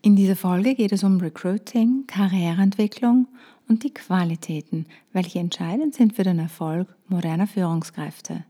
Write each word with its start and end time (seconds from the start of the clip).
In 0.00 0.14
dieser 0.14 0.36
Folge 0.36 0.76
geht 0.76 0.92
es 0.92 1.02
um 1.02 1.18
Recruiting, 1.18 2.04
Karriereentwicklung 2.06 3.26
und 3.68 3.82
die 3.82 3.92
Qualitäten, 3.92 4.86
welche 5.12 5.40
entscheidend 5.40 5.94
sind 5.94 6.14
für 6.14 6.22
den 6.22 6.38
Erfolg 6.38 6.86
moderner 7.08 7.48
Führungskräfte. 7.48 8.44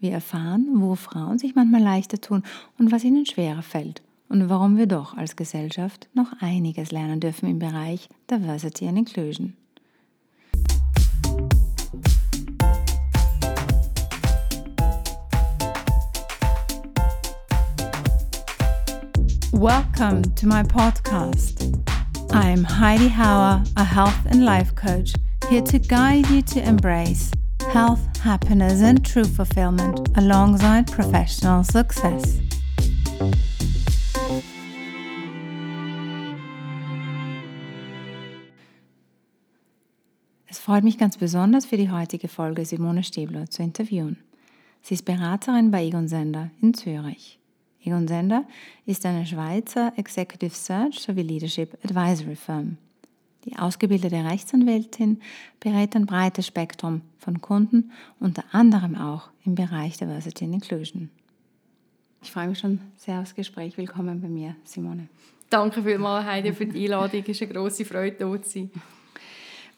Wir 0.00 0.12
erfahren, 0.12 0.66
wo 0.74 0.94
Frauen 0.94 1.38
sich 1.38 1.54
manchmal 1.54 1.82
leichter 1.82 2.20
tun 2.20 2.42
und 2.78 2.90
was 2.90 3.04
ihnen 3.04 3.26
schwerer 3.26 3.62
fällt 3.62 4.02
und 4.30 4.48
warum 4.48 4.78
wir 4.78 4.86
doch 4.86 5.14
als 5.14 5.36
Gesellschaft 5.36 6.08
noch 6.14 6.32
einiges 6.40 6.90
lernen 6.90 7.20
dürfen 7.20 7.50
im 7.50 7.58
Bereich 7.58 8.08
Diversity 8.30 8.88
and 8.88 8.98
Inclusion. 8.98 9.54
Welcome 19.58 20.22
to 20.36 20.46
my 20.46 20.62
podcast. 20.62 21.66
I'm 22.30 22.62
Heidi 22.62 23.08
Hauer, 23.08 23.68
a 23.76 23.82
health 23.82 24.14
and 24.26 24.44
life 24.44 24.72
coach, 24.76 25.14
here 25.48 25.62
to 25.62 25.80
guide 25.80 26.30
you 26.30 26.42
to 26.42 26.62
embrace 26.62 27.32
health, 27.72 27.98
happiness, 28.18 28.82
and 28.82 29.04
true 29.04 29.24
fulfillment 29.24 30.16
alongside 30.16 30.86
professional 30.86 31.64
success. 31.64 32.38
Es 40.46 40.60
freut 40.60 40.84
mich 40.84 40.98
ganz 40.98 41.16
besonders 41.16 41.66
für 41.66 41.76
die 41.76 41.90
heutige 41.90 42.28
Folge 42.28 42.64
Simone 42.64 43.02
Stäbler 43.02 43.50
zu 43.50 43.64
interviewen. 43.64 44.18
Sie 44.82 44.94
ist 44.94 45.04
Beraterin 45.04 45.72
bei 45.72 45.84
Egon 45.84 46.06
Sender 46.06 46.50
in 46.62 46.74
Zürich. 46.74 47.37
Egon 47.84 48.08
Sender 48.08 48.44
ist 48.86 49.06
eine 49.06 49.24
Schweizer 49.26 49.92
Executive 49.96 50.54
Search 50.54 51.00
sowie 51.00 51.22
Leadership 51.22 51.78
Advisory 51.84 52.36
Firm. 52.36 52.76
Die 53.44 53.56
ausgebildete 53.56 54.24
Rechtsanwältin 54.24 55.20
berät 55.60 55.94
ein 55.94 56.06
breites 56.06 56.46
Spektrum 56.46 57.02
von 57.18 57.40
Kunden, 57.40 57.92
unter 58.20 58.44
anderem 58.52 58.96
auch 58.96 59.30
im 59.44 59.54
Bereich 59.54 59.96
Diversity 59.96 60.44
and 60.44 60.54
Inclusion. 60.54 61.08
Ich 62.22 62.32
freue 62.32 62.48
mich 62.48 62.58
schon 62.58 62.80
sehr 62.96 63.20
aufs 63.20 63.34
Gespräch. 63.34 63.78
Willkommen 63.78 64.20
bei 64.20 64.28
mir, 64.28 64.56
Simone. 64.64 65.08
Danke 65.48 65.82
vielmals, 65.82 66.26
Heidi, 66.26 66.52
für 66.52 66.66
die 66.66 66.84
Einladung. 66.84 67.22
Es 67.22 67.28
ist 67.28 67.42
eine 67.42 67.52
grosse 67.52 67.84
Freude, 67.84 68.28
hier 68.28 68.42
zu 68.42 68.50
sein. 68.50 68.70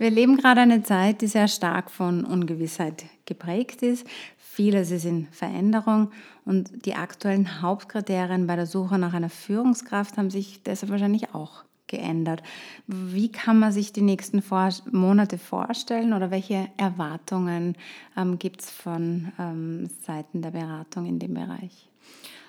Wir 0.01 0.09
leben 0.09 0.39
gerade 0.39 0.62
eine 0.62 0.83
Zeit, 0.83 1.20
die 1.20 1.27
sehr 1.27 1.47
stark 1.47 1.91
von 1.91 2.25
Ungewissheit 2.25 3.05
geprägt 3.27 3.83
ist. 3.83 4.07
Vieles 4.39 4.91
ist 4.92 5.05
in 5.05 5.29
Veränderung 5.31 6.11
und 6.47 6.87
die 6.87 6.95
aktuellen 6.95 7.61
Hauptkriterien 7.61 8.47
bei 8.47 8.57
der 8.57 8.65
Suche 8.65 8.98
nach 8.98 9.12
einer 9.12 9.29
Führungskraft 9.29 10.17
haben 10.17 10.31
sich 10.31 10.62
deshalb 10.62 10.91
wahrscheinlich 10.91 11.34
auch 11.34 11.65
geändert. 11.87 12.42
Wie 12.87 13.31
kann 13.31 13.59
man 13.59 13.73
sich 13.73 13.92
die 13.92 14.01
nächsten 14.01 14.41
Vor 14.41 14.70
Monate 14.91 15.37
vorstellen 15.37 16.14
oder 16.14 16.31
welche 16.31 16.69
Erwartungen 16.79 17.77
ähm, 18.17 18.39
gibt 18.39 18.62
es 18.62 18.70
von 18.70 19.33
ähm, 19.39 19.91
Seiten 20.07 20.41
der 20.41 20.53
Beratung 20.53 21.05
in 21.05 21.19
dem 21.19 21.35
Bereich? 21.35 21.91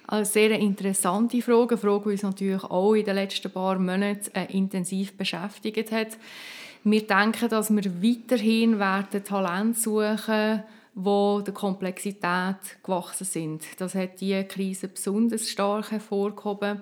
Eine 0.07 0.23
sehr 0.23 0.51
interessante 0.57 1.41
Frage, 1.41 1.71
eine 1.71 1.77
Frage, 1.77 2.03
die 2.05 2.11
uns 2.11 2.23
natürlich 2.23 2.63
auch 2.63 2.93
in 2.93 3.03
den 3.03 3.15
letzten 3.15 3.51
paar 3.51 3.77
Monaten 3.77 4.31
äh, 4.35 4.45
intensiv 4.53 5.17
beschäftigt 5.17 5.91
hat. 5.91 6.17
Wir 6.83 7.05
denken, 7.05 7.49
dass 7.49 7.69
wir 7.69 8.03
weiterhin 8.03 8.79
Talent 9.23 9.77
suchen 9.77 10.27
werden, 10.27 10.63
die 10.95 11.43
der 11.43 11.53
Komplexität 11.53 12.83
gewachsen 12.83 13.25
sind. 13.25 13.63
Das 13.77 13.93
hat 13.93 14.19
diese 14.19 14.45
Krise 14.45 14.87
besonders 14.87 15.47
stark 15.47 15.91
hervorgehoben. 15.91 16.81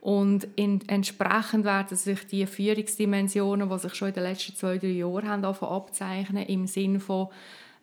Und 0.00 0.48
in, 0.56 0.80
entsprechend 0.88 1.64
werden 1.64 1.96
sich 1.96 2.26
die 2.26 2.46
Führungsdimensionen, 2.46 3.68
die 3.68 3.78
sich 3.78 3.94
schon 3.94 4.08
in 4.08 4.14
den 4.14 4.24
letzten 4.24 4.56
zwei, 4.56 4.78
drei 4.78 4.88
Jahren 4.88 5.28
haben, 5.28 5.44
abzeichnen, 5.44 6.46
im 6.46 6.66
Sinne 6.66 6.98
von 7.00 7.28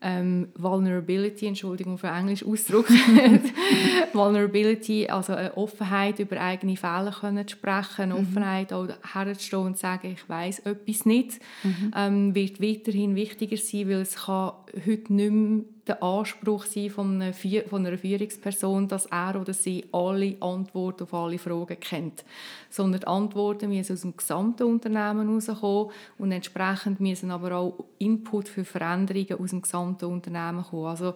ähm, 0.02 0.48
Vulnerability, 0.56 1.48
Entschuldigung 1.48 1.98
für 1.98 2.08
Englisch 2.08 2.46
Ausdruck, 2.46 2.90
Vulnerability, 4.14 5.08
also 5.08 5.34
eine 5.34 5.56
Offenheit 5.58 6.20
über 6.20 6.40
eigene 6.40 6.78
Fehler 6.78 7.14
können 7.20 7.48
zu 7.48 7.58
sprechen, 7.58 8.04
eine 8.04 8.14
mhm. 8.16 8.22
Offenheit 8.22 8.72
auch 8.72 8.88
herzustehen 9.14 9.64
und 9.64 9.76
zu 9.76 9.82
sagen, 9.82 10.12
ich 10.14 10.28
weiß 10.30 10.60
etwas 10.60 11.06
nicht, 11.06 11.40
mhm. 11.64 11.94
ähm, 11.96 12.36
wird 12.36 12.62
weiterhin 12.62 13.16
wichtiger 13.16 13.58
sein, 13.58 13.90
weil 13.90 14.02
es 14.02 14.16
kann 14.16 14.54
heute 14.86 15.14
nicht 15.14 15.32
mehr 15.32 15.64
der 15.90 16.04
Anspruch 16.04 16.66
sein 16.66 16.90
von 16.90 17.22
einer, 17.22 17.34
von 17.34 17.86
einer 17.86 17.98
Führungsperson, 17.98 18.88
dass 18.88 19.08
er 19.08 19.40
oder 19.40 19.54
sie 19.54 19.86
alle 19.92 20.36
Antworten 20.40 21.04
auf 21.04 21.14
alle 21.14 21.38
Fragen 21.38 21.80
kennt. 21.80 22.24
Sondern 22.70 23.02
die 23.02 23.08
Antworten 23.08 23.70
müssen 23.70 23.94
aus 23.94 24.02
dem 24.02 24.16
gesamten 24.16 24.64
Unternehmen 24.64 25.28
herauskommen 25.28 25.92
und 26.18 26.32
entsprechend 26.32 27.00
müssen 27.00 27.32
aber 27.32 27.56
auch 27.56 27.86
Input 27.98 28.48
für 28.48 28.64
Veränderungen 28.64 29.40
aus 29.40 29.50
dem 29.50 29.62
gesamten 29.62 30.06
Unternehmen 30.06 30.64
kommen. 30.64 30.86
Also 30.86 31.16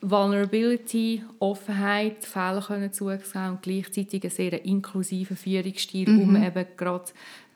Vulnerability, 0.00 1.24
Offenheit, 1.40 2.24
Fehler 2.24 2.62
können 2.66 2.92
zugeben 2.92 3.22
und 3.50 3.62
gleichzeitig 3.62 4.22
einen 4.22 4.30
sehr 4.30 4.64
inklusiven 4.64 5.36
Führungsstil, 5.36 6.08
mhm. 6.08 6.22
um 6.22 6.36
eben 6.42 6.66
gerade 6.76 7.04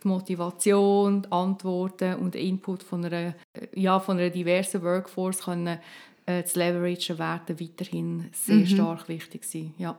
die 0.02 0.08
Motivation, 0.08 1.22
die 1.22 1.32
Antworten 1.32 2.16
und 2.16 2.34
den 2.34 2.46
Input 2.48 2.82
von 2.82 3.04
einer, 3.04 3.34
ja, 3.74 4.00
von 4.00 4.18
einer 4.18 4.30
diversen 4.30 4.82
Workforce 4.82 5.44
können 5.44 5.78
äh, 6.26 6.42
das 6.42 6.54
Leveragen 6.54 7.18
werden 7.18 7.60
weiterhin 7.60 8.28
sehr 8.32 8.56
mhm. 8.56 8.66
stark 8.66 9.08
wichtig 9.08 9.44
sein. 9.44 9.74
Ja. 9.78 9.98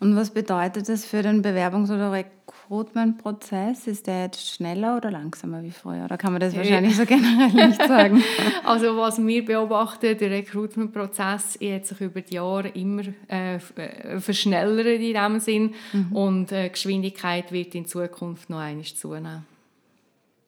Und 0.00 0.16
was 0.16 0.30
bedeutet 0.30 0.88
das 0.88 1.04
für 1.04 1.22
den 1.22 1.44
Bewerbungs- 1.44 1.92
oder 1.92 2.10
Recruitment-Prozess? 2.10 3.86
Ist 3.86 4.06
der 4.06 4.22
jetzt 4.22 4.54
schneller 4.54 4.96
oder 4.96 5.10
langsamer 5.10 5.62
wie 5.62 5.70
früher? 5.70 6.06
Oder 6.06 6.16
kann 6.16 6.32
man 6.32 6.40
das 6.40 6.56
wahrscheinlich 6.56 6.96
so 6.96 7.04
generell 7.04 7.68
nicht 7.68 7.86
sagen? 7.86 8.22
also 8.64 8.96
was 8.96 9.18
wir 9.24 9.44
beobachten, 9.44 10.16
der 10.16 10.30
Recruitment-Prozess 10.30 11.58
hat 11.60 11.86
sich 11.86 12.00
über 12.00 12.22
die 12.22 12.36
Jahre 12.36 12.68
immer 12.68 13.02
äh, 13.28 13.56
äh 13.56 14.20
verschnellert 14.20 14.86
in 14.86 15.00
diesem 15.02 15.38
Sinn 15.38 15.74
mhm. 15.92 16.16
und 16.16 16.52
äh, 16.52 16.70
Geschwindigkeit 16.70 17.52
wird 17.52 17.74
in 17.74 17.84
Zukunft 17.84 18.48
noch 18.48 18.60
einmal 18.60 18.84
zunehmen. 18.84 19.44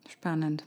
Spannend. 0.09 0.65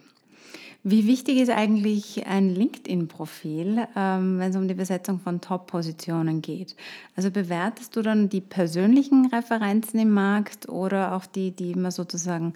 Wie 0.88 1.08
wichtig 1.08 1.38
ist 1.40 1.50
eigentlich 1.50 2.28
ein 2.28 2.54
LinkedIn-Profil, 2.54 3.88
ähm, 3.96 4.38
wenn 4.38 4.52
es 4.52 4.56
um 4.56 4.68
die 4.68 4.76
Besetzung 4.76 5.20
von 5.20 5.42
Top-Positionen 5.42 6.44
geht? 6.44 6.76
Also 7.16 7.32
bewertest 7.32 7.96
du 7.96 8.04
dann 8.04 8.30
die 8.30 8.40
persönlichen 8.40 9.26
Referenzen 9.26 10.00
im 10.00 10.12
Markt 10.12 10.70
oder 10.70 11.16
auch 11.16 11.26
die, 11.26 11.50
die 11.50 11.74
man 11.74 11.90
sozusagen 11.90 12.54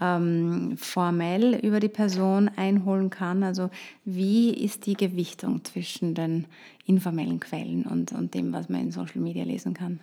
ähm, 0.00 0.76
formell 0.76 1.56
über 1.56 1.80
die 1.80 1.88
Person 1.88 2.48
einholen 2.54 3.10
kann? 3.10 3.42
Also 3.42 3.68
wie 4.04 4.50
ist 4.54 4.86
die 4.86 4.94
Gewichtung 4.94 5.64
zwischen 5.64 6.14
den 6.14 6.44
informellen 6.86 7.40
Quellen 7.40 7.82
und, 7.82 8.12
und 8.12 8.34
dem, 8.34 8.52
was 8.52 8.68
man 8.68 8.82
in 8.82 8.92
Social 8.92 9.20
Media 9.20 9.42
lesen 9.42 9.74
kann? 9.74 9.98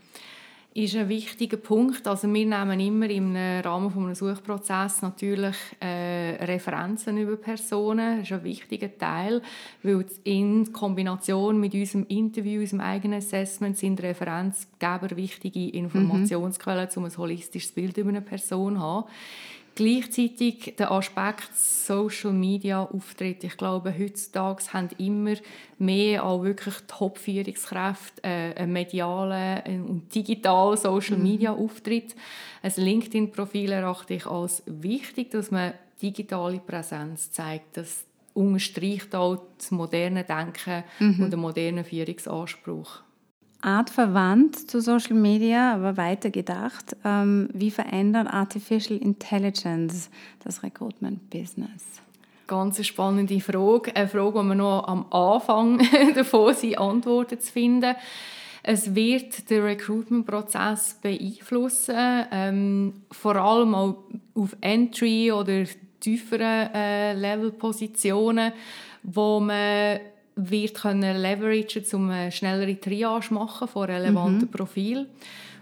Ist 0.74 0.96
ein 0.96 1.10
wichtiger 1.10 1.58
Punkt. 1.58 2.08
Also 2.08 2.32
wir 2.32 2.46
nehmen 2.46 2.80
immer 2.80 3.10
im 3.10 3.36
Rahmen 3.36 3.92
eines 3.98 4.20
Suchprozesses 4.20 5.02
natürlich 5.02 5.56
äh, 5.80 6.44
Referenzen 6.46 7.18
über 7.18 7.36
Personen. 7.38 8.20
Das 8.20 8.28
ist 8.28 8.34
ein 8.34 8.44
wichtiger 8.44 8.96
Teil, 8.96 9.42
weil 9.82 10.06
in 10.24 10.72
Kombination 10.72 11.60
mit 11.60 11.74
unserem 11.74 12.06
Interview, 12.08 12.62
unserem 12.62 12.82
eigenen 12.82 13.18
Assessment 13.18 13.78
sind 13.78 14.02
Referenzgeber 14.02 15.16
wichtige 15.16 15.70
Informationsquellen, 15.70 16.88
mhm. 16.96 17.04
um 17.04 17.06
ein 17.06 17.18
holistisches 17.18 17.72
Bild 17.72 17.98
über 17.98 18.10
eine 18.10 18.22
Person 18.22 18.76
zu 18.76 18.82
haben. 18.82 19.08
Gleichzeitig 19.80 20.76
der 20.78 20.92
Aspekt 20.92 21.56
Social 21.56 22.34
Media 22.34 22.84
Auftritt. 22.84 23.46
Ich 23.46 23.56
glaube, 23.56 23.98
heutzutage 23.98 24.74
haben 24.74 24.90
immer 24.98 25.36
mehr 25.78 26.26
auch 26.26 26.44
wirklich 26.44 26.76
Top-Führungskräfte 26.86 28.22
äh, 28.24 28.56
einen 28.56 28.74
medialen 28.74 29.86
und 29.88 30.14
digitalen 30.14 30.76
Social 30.76 31.16
mhm. 31.16 31.24
Media 31.24 31.54
Auftritt. 31.54 32.14
Ein 32.62 32.74
LinkedIn-Profil 32.76 33.72
erachte 33.72 34.16
ich 34.16 34.26
als 34.26 34.64
wichtig, 34.66 35.32
dass 35.32 35.50
man 35.50 35.76
digitale 36.02 36.60
Präsenz 36.60 37.32
zeigt. 37.32 37.78
Das 37.78 38.04
unterstreicht 38.34 39.16
auch 39.16 39.42
das 39.58 39.72
moderne 39.72 40.26
Denken 40.26 40.84
mhm. 41.00 41.24
und 41.24 41.32
den 41.32 41.40
modernen 41.40 41.86
Führungsanspruch. 41.86 43.00
Art 43.62 43.90
verwandt 43.90 44.70
zu 44.70 44.80
Social 44.80 45.16
Media, 45.16 45.76
aber 45.76 45.98
weiter 45.98 46.30
gedacht. 46.30 46.96
Ähm, 47.04 47.50
wie 47.54 47.72
verändert 47.72 48.28
Artificial 48.32 48.98
Intelligence 49.00 50.10
das 50.44 50.64
Recruitment-Business? 50.64 52.02
Ganz 52.48 52.84
spannende 52.86 53.40
Frage. 53.42 53.96
Eine 53.96 54.08
Frage, 54.08 54.42
die 54.42 54.48
wir 54.48 54.56
noch 54.56 54.88
am 54.88 55.06
Anfang 55.12 55.86
davon 56.16 56.54
sind, 56.54 56.78
Antworten 56.78 57.40
zu 57.40 57.52
finden. 57.52 57.96
Es 58.64 58.96
wird 58.96 59.50
den 59.50 59.64
Recruitment-Prozess 59.64 61.00
beeinflussen, 61.02 62.26
ähm, 62.32 62.94
vor 63.12 63.36
allem 63.36 63.76
auch 63.76 63.98
auf 64.36 64.56
Entry- 64.62 65.32
oder 65.32 65.64
tieferen 66.00 66.74
äh, 66.74 67.14
Level-Positionen, 67.14 68.54
wo 69.04 69.40
man 69.40 70.00
wird 70.40 70.76
können 70.76 71.18
leveragen, 71.18 71.84
um 71.94 72.10
eine 72.10 72.32
schnellere 72.32 72.80
Triage 72.80 73.34
machen 73.34 73.68
von 73.68 73.90
relevanten 73.90 74.48
mhm. 74.48 74.52
Profilen. 74.52 75.08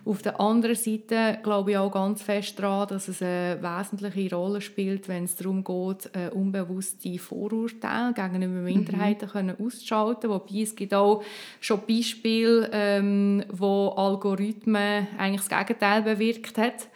Auf 0.06 0.22
der 0.22 0.40
anderen 0.40 0.78
Seite 0.78 1.40
glaube 1.44 1.72
ich 1.72 1.78
auch 1.78 1.92
ganz 1.92 2.22
fest 2.22 2.58
daran, 2.58 2.88
dass 2.88 3.10
es 3.10 3.22
eine 3.22 3.62
wesentliche 3.62 4.34
Rolle 4.34 4.62
spielt, 4.62 5.10
wenn 5.10 5.26
es 5.26 5.36
darum 5.36 5.66
geht, 5.66 6.10
unbewusste 6.32 7.20
Vorurteile 7.20 8.14
gegenüber 8.14 8.60
mhm. 8.60 8.64
Minderheiten 8.64 9.26
mhm. 9.26 9.32
können 9.32 9.56
auszuschalten. 9.60 10.30
Wobei 10.30 10.62
es 10.62 10.76
gibt 10.78 10.94
auch 10.94 11.24
schon 11.60 11.82
Beispiele, 11.86 12.70
ähm, 12.72 13.44
wo 13.52 13.90
Algorithmen 13.98 15.08
eigentlich 15.18 15.46
das 15.46 15.50
Gegenteil 15.50 16.04
bewirkt 16.04 16.58
hat. 16.58 16.88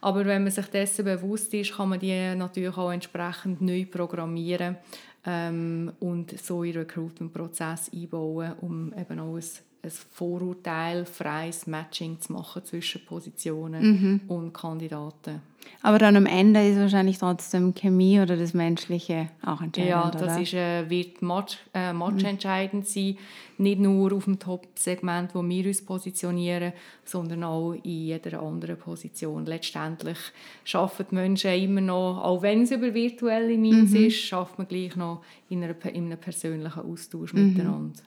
Aber 0.00 0.24
wenn 0.24 0.44
man 0.44 0.52
sich 0.52 0.66
dessen 0.66 1.04
bewusst 1.04 1.52
ist, 1.52 1.74
kann 1.74 1.88
man 1.88 1.98
die 1.98 2.34
natürlich 2.36 2.76
auch 2.76 2.92
entsprechend 2.92 3.60
neu 3.60 3.84
programmieren 3.84 4.76
ähm, 5.26 5.92
und 6.00 6.38
so 6.38 6.62
in 6.62 6.72
den 6.72 6.82
Recruitment-Prozess 6.82 7.90
einbauen, 7.92 8.54
um 8.60 8.94
eben 8.94 9.20
auch 9.20 9.36
ein 9.36 9.42
ein 9.82 9.90
vorurteilfreies 9.90 11.66
Matching 11.66 12.20
zu 12.20 12.32
machen 12.32 12.64
zwischen 12.64 13.04
Positionen 13.04 13.82
mhm. 13.82 14.20
und 14.28 14.52
Kandidaten. 14.52 15.40
Aber 15.82 15.98
dann 15.98 16.16
am 16.16 16.26
Ende 16.26 16.66
ist 16.66 16.78
wahrscheinlich 16.78 17.18
trotzdem 17.18 17.74
Chemie 17.74 18.20
oder 18.20 18.36
das 18.36 18.52
Menschliche 18.54 19.30
auch 19.42 19.60
entscheidend, 19.60 19.90
Ja, 19.90 20.10
das 20.10 20.38
ist, 20.38 20.54
äh, 20.54 20.88
wird 20.88 21.22
Match, 21.22 21.58
äh, 21.72 21.92
Match 21.92 22.22
mhm. 22.22 22.30
entscheidend 22.30 22.86
sein, 22.86 23.16
nicht 23.56 23.80
nur 23.80 24.12
auf 24.12 24.24
dem 24.24 24.38
Top-Segment, 24.38 25.34
wo 25.34 25.42
wir 25.42 25.66
uns 25.66 25.84
positionieren, 25.84 26.72
sondern 27.04 27.44
auch 27.44 27.72
in 27.72 27.82
jeder 27.82 28.42
anderen 28.42 28.76
Position. 28.76 29.46
Letztendlich 29.46 30.18
schaffen 30.64 31.06
die 31.10 31.14
Menschen 31.14 31.52
immer 31.52 31.80
noch, 31.80 32.22
auch 32.22 32.42
wenn 32.42 32.62
es 32.62 32.72
über 32.72 32.92
virtuelle 32.92 33.56
Means 33.56 33.90
mhm. 33.90 34.06
ist, 34.06 34.16
schafft 34.16 34.58
man 34.58 34.68
gleich 34.68 34.96
noch 34.96 35.22
in, 35.48 35.62
einer, 35.62 35.74
in 35.86 36.06
einem 36.06 36.18
persönlichen 36.18 36.80
Austausch 36.80 37.32
mhm. 37.32 37.48
miteinander. 37.48 38.02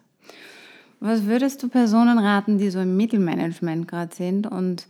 Was 1.05 1.25
würdest 1.25 1.61
du 1.61 1.67
Personen 1.67 2.17
raten, 2.17 2.57
die 2.57 2.69
so 2.69 2.79
im 2.79 2.95
Mittelmanagement 2.95 3.89
gerade 3.89 4.15
sind 4.15 4.47
und 4.47 4.87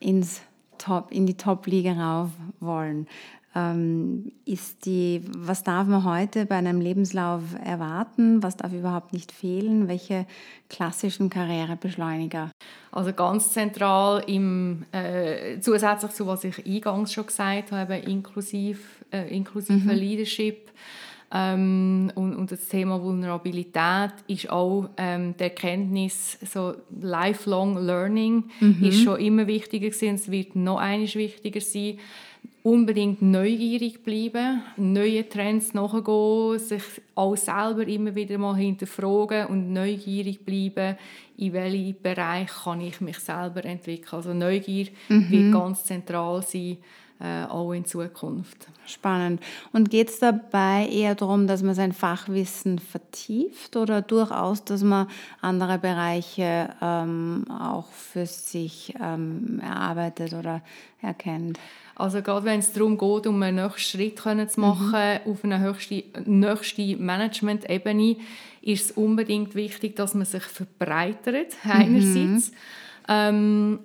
ins 0.00 0.40
Top, 0.76 1.12
in 1.12 1.24
die 1.24 1.36
Top-Liga 1.36 1.92
rauf 1.92 2.30
wollen? 2.58 3.06
Ähm, 3.54 4.32
ist 4.44 4.86
die, 4.86 5.22
was 5.38 5.62
darf 5.62 5.86
man 5.86 6.02
heute 6.02 6.46
bei 6.46 6.56
einem 6.56 6.80
Lebenslauf 6.80 7.42
erwarten? 7.64 8.42
Was 8.42 8.56
darf 8.56 8.72
überhaupt 8.72 9.12
nicht 9.12 9.30
fehlen? 9.30 9.86
Welche 9.86 10.26
klassischen 10.68 11.30
Karrierebeschleuniger? 11.30 12.50
Also 12.90 13.12
ganz 13.12 13.52
zentral 13.52 14.24
im, 14.26 14.84
äh, 14.90 15.60
zusätzlich 15.60 16.10
zu 16.10 16.26
was 16.26 16.42
ich 16.42 16.66
eingangs 16.66 17.12
schon 17.12 17.26
gesagt 17.26 17.70
habe, 17.70 17.98
inklusiv, 17.98 19.04
äh, 19.12 19.32
inklusive 19.32 19.92
mhm. 19.92 19.96
Leadership 19.96 20.72
ähm, 21.34 22.12
und, 22.14 22.36
und, 22.36 22.52
das 22.52 22.68
Thema 22.68 23.00
Vulnerabilität 23.00 24.12
ist 24.26 24.50
auch 24.50 24.90
ähm, 24.98 25.34
die 25.38 25.44
Erkenntnis, 25.44 26.36
so 26.44 26.74
Lifelong 27.00 27.78
Learning 27.78 28.44
mhm. 28.60 28.84
ist 28.84 29.02
schon 29.02 29.18
immer 29.18 29.46
wichtiger 29.46 29.88
gewesen, 29.88 30.16
es 30.16 30.30
wird 30.30 30.54
noch 30.56 30.78
eines 30.78 31.14
wichtiger 31.14 31.60
sein. 31.62 31.98
Unbedingt 32.62 33.22
neugierig 33.22 34.04
bleiben, 34.04 34.62
neue 34.76 35.28
Trends 35.28 35.74
nachgehen, 35.74 36.58
sich 36.58 36.82
auch 37.14 37.36
selber 37.36 37.88
immer 37.88 38.14
wieder 38.14 38.38
mal 38.38 38.54
hinterfragen 38.54 39.46
und 39.46 39.72
neugierig 39.72 40.44
bleiben, 40.44 40.96
in 41.38 41.52
welchem 41.54 41.96
Bereich 42.02 42.50
kann 42.62 42.80
ich 42.82 43.00
mich 43.00 43.18
selber 43.18 43.64
entwickeln. 43.64 44.12
Also 44.12 44.34
Neugier 44.34 44.88
mhm. 45.08 45.30
wird 45.30 45.52
ganz 45.52 45.84
zentral 45.84 46.42
sein 46.42 46.76
äh, 47.22 47.44
auch 47.44 47.72
in 47.72 47.84
Zukunft. 47.84 48.66
Spannend. 48.84 49.40
Und 49.72 49.90
geht 49.90 50.08
es 50.08 50.18
dabei 50.18 50.88
eher 50.90 51.14
darum, 51.14 51.46
dass 51.46 51.62
man 51.62 51.76
sein 51.76 51.92
Fachwissen 51.92 52.80
vertieft 52.80 53.76
oder 53.76 54.02
durchaus, 54.02 54.64
dass 54.64 54.82
man 54.82 55.06
andere 55.40 55.78
Bereiche 55.78 56.70
ähm, 56.82 57.44
auch 57.48 57.86
für 57.92 58.26
sich 58.26 58.94
ähm, 59.00 59.60
erarbeitet 59.62 60.32
oder 60.32 60.62
erkennt? 61.00 61.60
Also 61.94 62.22
gerade 62.22 62.46
wenn 62.46 62.58
es 62.58 62.72
darum 62.72 62.98
geht, 62.98 63.28
um 63.28 63.40
einen 63.42 63.64
nächsten 63.64 63.80
Schritt 63.80 64.18
zu 64.18 64.60
machen 64.60 65.20
mhm. 65.24 65.30
auf 65.30 65.44
einer 65.44 65.60
höchsten, 65.60 66.02
nächsten 66.24 67.04
Management-Ebene, 67.04 68.16
ist 68.62 68.90
es 68.90 68.96
unbedingt 68.96 69.54
wichtig, 69.54 69.94
dass 69.94 70.14
man 70.14 70.24
sich 70.24 70.42
verbreitert, 70.42 71.54
einerseits. 71.64 72.50
Mhm. 72.50 72.56
Ähm, 73.08 73.78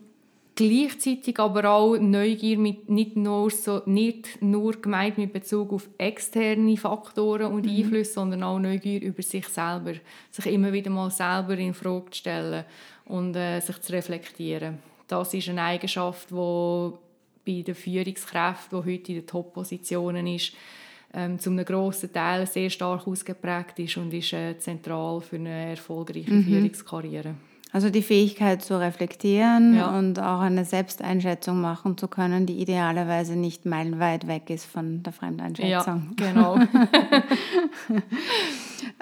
Gleichzeitig 0.58 1.40
aber 1.40 1.70
auch 1.70 1.98
Neugier 2.00 2.58
mit 2.58 2.90
nicht 2.90 3.16
nur, 3.16 3.52
so, 3.52 3.84
nicht 3.86 4.42
nur 4.42 4.72
gemeint 4.82 5.20
mit 5.20 5.32
Bezug 5.32 5.72
auf 5.72 5.88
externe 6.00 6.76
Faktoren 6.76 7.52
und 7.52 7.68
mhm. 7.68 7.78
Einflüsse, 7.78 8.14
sondern 8.14 8.42
auch 8.42 8.58
Neugier 8.58 9.00
über 9.04 9.22
sich 9.22 9.48
selber. 9.50 9.94
Sich 10.32 10.48
immer 10.48 10.74
wieder 10.74 10.90
mal 10.90 11.12
selber 11.12 11.56
in 11.60 11.76
Frage 11.76 12.10
zu 12.10 12.18
stellen 12.18 12.66
und 13.06 13.36
äh, 13.36 13.60
sich 13.60 13.80
zu 13.82 13.94
reflektieren. 13.94 14.80
Das 15.08 15.32
ist 15.36 15.48
eine 15.48 15.62
Eigenschaft, 15.62 16.32
die 16.32 16.92
bei 17.46 17.62
den 17.62 17.76
Führungskräften, 17.76 18.82
die 18.82 18.94
heute 18.94 19.12
in 19.12 19.20
den 19.20 19.28
Top-Positionen 19.28 20.26
ist, 20.26 20.54
ähm, 21.14 21.38
zu 21.38 21.52
einem 21.52 21.66
grossen 21.66 22.12
Teil 22.12 22.48
sehr 22.48 22.72
stark 22.72 23.08
ausgeprägt 23.08 23.78
ist 23.78 23.98
und 23.98 24.12
ist 24.12 24.34
äh, 24.34 24.58
zentral 24.58 25.22
für 25.22 25.36
eine 25.36 25.70
erfolgreiche 25.70 26.34
mhm. 26.34 26.44
Führungskarriere. 26.46 27.36
Also 27.78 27.92
die 27.92 28.02
Fähigkeit 28.02 28.64
zu 28.64 28.80
reflektieren 28.80 29.76
ja. 29.76 29.96
und 29.96 30.20
auch 30.20 30.40
eine 30.40 30.66
Selbsteinschätzung 30.66 31.62
machen 31.62 31.96
zu 31.96 32.08
können, 32.08 32.48
die 32.48 32.60
idealerweise 32.60 33.36
nicht 33.36 33.68
meilenweit 33.68 34.26
weg 34.26 34.50
ist 34.50 34.66
von 34.66 35.04
der 35.04 35.14
Fremdeinschätzung. 35.14 36.16
Ja, 36.20 36.32
genau. 36.32 36.58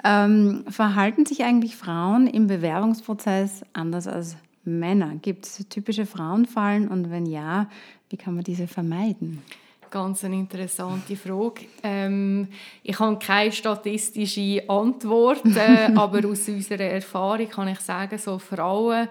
ähm, 0.04 0.64
verhalten 0.68 1.24
sich 1.24 1.42
eigentlich 1.42 1.74
Frauen 1.74 2.26
im 2.26 2.48
Bewerbungsprozess 2.48 3.64
anders 3.72 4.06
als 4.06 4.36
Männer? 4.62 5.14
Gibt 5.22 5.46
es 5.46 5.66
typische 5.70 6.04
Frauenfallen 6.04 6.86
und 6.86 7.10
wenn 7.10 7.24
ja, 7.24 7.70
wie 8.10 8.18
kann 8.18 8.34
man 8.34 8.44
diese 8.44 8.66
vermeiden? 8.66 9.42
Ganz 9.90 10.24
eine 10.24 10.36
interessante 10.36 11.16
Frage. 11.16 11.66
Ähm, 11.82 12.48
ich 12.82 12.98
habe 12.98 13.18
keine 13.18 13.52
statistische 13.52 14.62
Antwort, 14.68 15.44
äh, 15.44 15.92
aber 15.96 16.26
aus 16.28 16.48
unserer 16.48 16.80
Erfahrung 16.80 17.48
kann 17.48 17.68
ich 17.68 17.80
sagen, 17.80 18.18
so 18.18 18.38
Frauen 18.38 19.08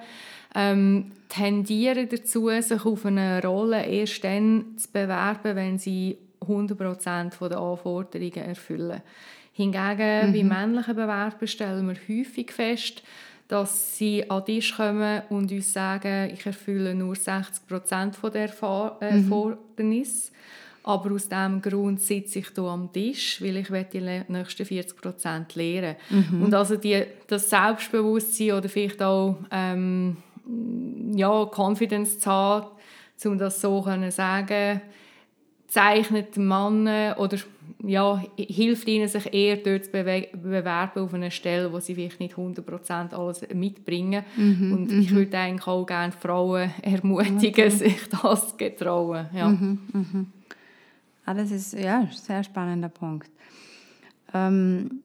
ähm, 0.53 1.11
tendieren 1.29 2.07
dazu, 2.09 2.49
sich 2.61 2.85
auf 2.85 3.05
eine 3.05 3.41
Rolle 3.41 3.85
erst 3.85 4.23
dann 4.23 4.77
zu 4.77 4.91
bewerben, 4.91 5.55
wenn 5.55 5.77
sie 5.77 6.17
100% 6.41 7.03
der 7.03 7.11
Anforderungen 7.57 8.33
erfüllen. 8.35 9.01
Hingegen 9.51 10.29
mhm. 10.29 10.33
bei 10.33 10.43
männlichen 10.43 10.95
Bewerbern 10.95 11.47
stellen 11.47 11.87
wir 11.87 11.95
häufig 11.95 12.51
fest, 12.51 13.03
dass 13.47 13.97
sie 13.97 14.29
an 14.29 14.43
den 14.45 14.55
Tisch 14.55 14.75
kommen 14.75 15.21
und 15.29 15.51
uns 15.51 15.71
sagen, 15.71 16.31
ich 16.33 16.45
erfülle 16.45 16.95
nur 16.95 17.15
60% 17.15 18.29
der 18.31 18.41
Erfordernis. 18.41 20.31
Mhm. 20.31 20.35
Aber 20.87 21.15
aus 21.15 21.27
diesem 21.27 21.63
Grund 21.63 21.99
sitze 21.99 22.39
ich 22.39 22.49
hier 22.53 22.63
am 22.65 22.93
Tisch, 22.93 23.41
weil 23.41 23.57
ich 23.57 23.69
die 23.91 24.01
nächsten 24.01 24.65
40 24.65 24.95
Prozent 24.95 25.55
lernen 25.55 25.95
mhm. 26.11 26.43
Und 26.43 26.53
also 26.53 26.75
die, 26.75 27.03
das 27.25 27.49
Selbstbewusstsein 27.49 28.51
oder 28.51 28.69
vielleicht 28.69 29.01
auch 29.01 29.35
ähm, 29.49 30.17
ja, 31.15 31.49
Confidence 31.51 32.19
zu 32.19 32.29
haben, 32.29 32.67
um 33.25 33.37
das 33.39 33.59
so 33.59 33.81
zu 33.81 34.11
sagen, 34.11 34.81
zeichnet 35.67 36.37
Mann 36.37 36.87
oder 37.17 37.37
ja, 37.83 38.23
hilft 38.37 38.87
ihnen, 38.87 39.07
sich 39.07 39.33
eher 39.33 39.57
dort 39.57 39.85
zu 39.85 39.91
bewerben 39.91 41.01
auf 41.01 41.13
einer 41.15 41.31
Stelle, 41.31 41.73
wo 41.73 41.79
sie 41.79 41.95
vielleicht 41.95 42.19
nicht 42.19 42.35
100% 42.35 43.13
alles 43.13 43.41
mitbringen. 43.55 44.23
Mhm, 44.37 44.71
und 44.71 44.91
ich 44.91 45.09
mhm. 45.09 45.15
würde 45.15 45.37
eigentlich 45.37 45.67
auch 45.67 45.85
gerne 45.85 46.13
Frauen 46.13 46.69
ermutigen, 46.83 47.65
okay. 47.65 47.69
sich 47.69 48.07
das 48.21 48.49
zu 48.49 48.57
getrauen. 48.57 49.25
Ja. 49.33 49.49
Mhm, 49.49 49.79
mhm. 49.91 50.27
Das 51.25 51.51
ist 51.51 51.73
ja 51.73 52.07
sehr 52.11 52.43
spannender 52.43 52.89
Punkt. 52.89 53.29
Ähm, 54.33 55.01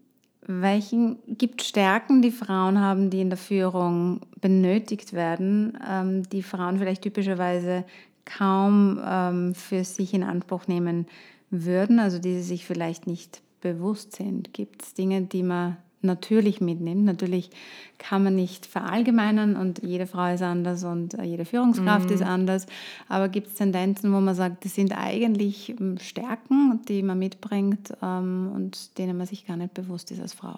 welchen 0.46 1.18
gibt 1.26 1.62
Stärken, 1.62 2.22
die 2.22 2.30
Frauen 2.30 2.80
haben, 2.80 3.10
die 3.10 3.20
in 3.20 3.30
der 3.30 3.38
Führung 3.38 4.20
benötigt 4.40 5.12
werden, 5.12 5.78
ähm, 5.88 6.28
die 6.30 6.42
Frauen 6.42 6.78
vielleicht 6.78 7.02
typischerweise 7.02 7.84
kaum 8.24 9.00
ähm, 9.04 9.54
für 9.54 9.84
sich 9.84 10.14
in 10.14 10.22
Anspruch 10.22 10.66
nehmen 10.66 11.06
würden, 11.50 11.98
also 11.98 12.18
die 12.18 12.34
sie 12.34 12.42
sich 12.42 12.66
vielleicht 12.66 13.06
nicht 13.06 13.42
bewusst 13.60 14.16
sind? 14.16 14.52
Gibt 14.52 14.82
es 14.82 14.94
Dinge, 14.94 15.22
die 15.22 15.42
man 15.42 15.76
natürlich 16.02 16.60
mitnimmt. 16.60 17.04
Natürlich 17.04 17.50
kann 17.98 18.24
man 18.24 18.34
nicht 18.34 18.66
verallgemeinern 18.66 19.56
und 19.56 19.82
jede 19.82 20.06
Frau 20.06 20.32
ist 20.32 20.42
anders 20.42 20.84
und 20.84 21.14
äh, 21.14 21.24
jede 21.24 21.44
Führungskraft 21.44 22.08
mhm. 22.08 22.14
ist 22.14 22.22
anders. 22.22 22.66
Aber 23.08 23.28
gibt 23.28 23.48
es 23.48 23.54
Tendenzen, 23.54 24.12
wo 24.12 24.20
man 24.20 24.34
sagt, 24.34 24.64
das 24.64 24.74
sind 24.74 24.96
eigentlich 24.96 25.70
ähm, 25.80 25.98
Stärken, 25.98 26.80
die 26.88 27.02
man 27.02 27.18
mitbringt 27.18 27.92
ähm, 28.02 28.50
und 28.54 28.98
denen 28.98 29.16
man 29.16 29.26
sich 29.26 29.46
gar 29.46 29.56
nicht 29.56 29.74
bewusst 29.74 30.10
ist 30.10 30.20
als 30.20 30.32
Frau? 30.32 30.56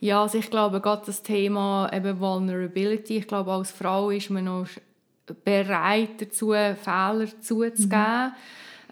Ja, 0.00 0.22
also 0.22 0.38
ich 0.38 0.50
glaube 0.50 0.80
gerade 0.80 1.02
das 1.06 1.22
Thema 1.22 1.90
eben 1.92 2.18
Vulnerability, 2.18 3.18
ich 3.18 3.28
glaube 3.28 3.52
als 3.52 3.70
Frau 3.70 4.10
ist 4.10 4.30
man 4.30 4.44
noch 4.44 4.68
bereit 5.44 6.20
dazu, 6.20 6.50
Fehler 6.50 7.26
zuzugeben. 7.40 8.26
Mhm 8.26 8.32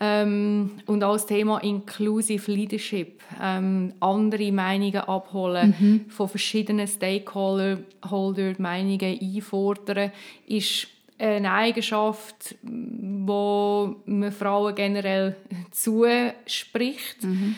ähm, 0.05 0.73
und 0.87 1.05
auch 1.05 1.13
das 1.13 1.27
Thema 1.27 1.59
Inclusive 1.63 2.51
Leadership, 2.51 3.23
ähm, 3.41 3.95
andere 4.01 4.51
Meinungen 4.51 4.97
abholen, 4.97 5.77
mhm. 5.79 6.11
von 6.11 6.29
verschiedenen 6.29 6.89
Stakeholdern 6.89 8.57
Meinungen 8.59 9.19
einfordern, 9.21 10.11
ist 10.49 10.89
eine 11.21 11.53
Eigenschaft, 11.53 12.57
wo 12.63 13.95
man 14.07 14.33
Frauen 14.33 14.75
generell 14.75 15.37
zuspricht. 15.71 17.23
Mhm. 17.23 17.55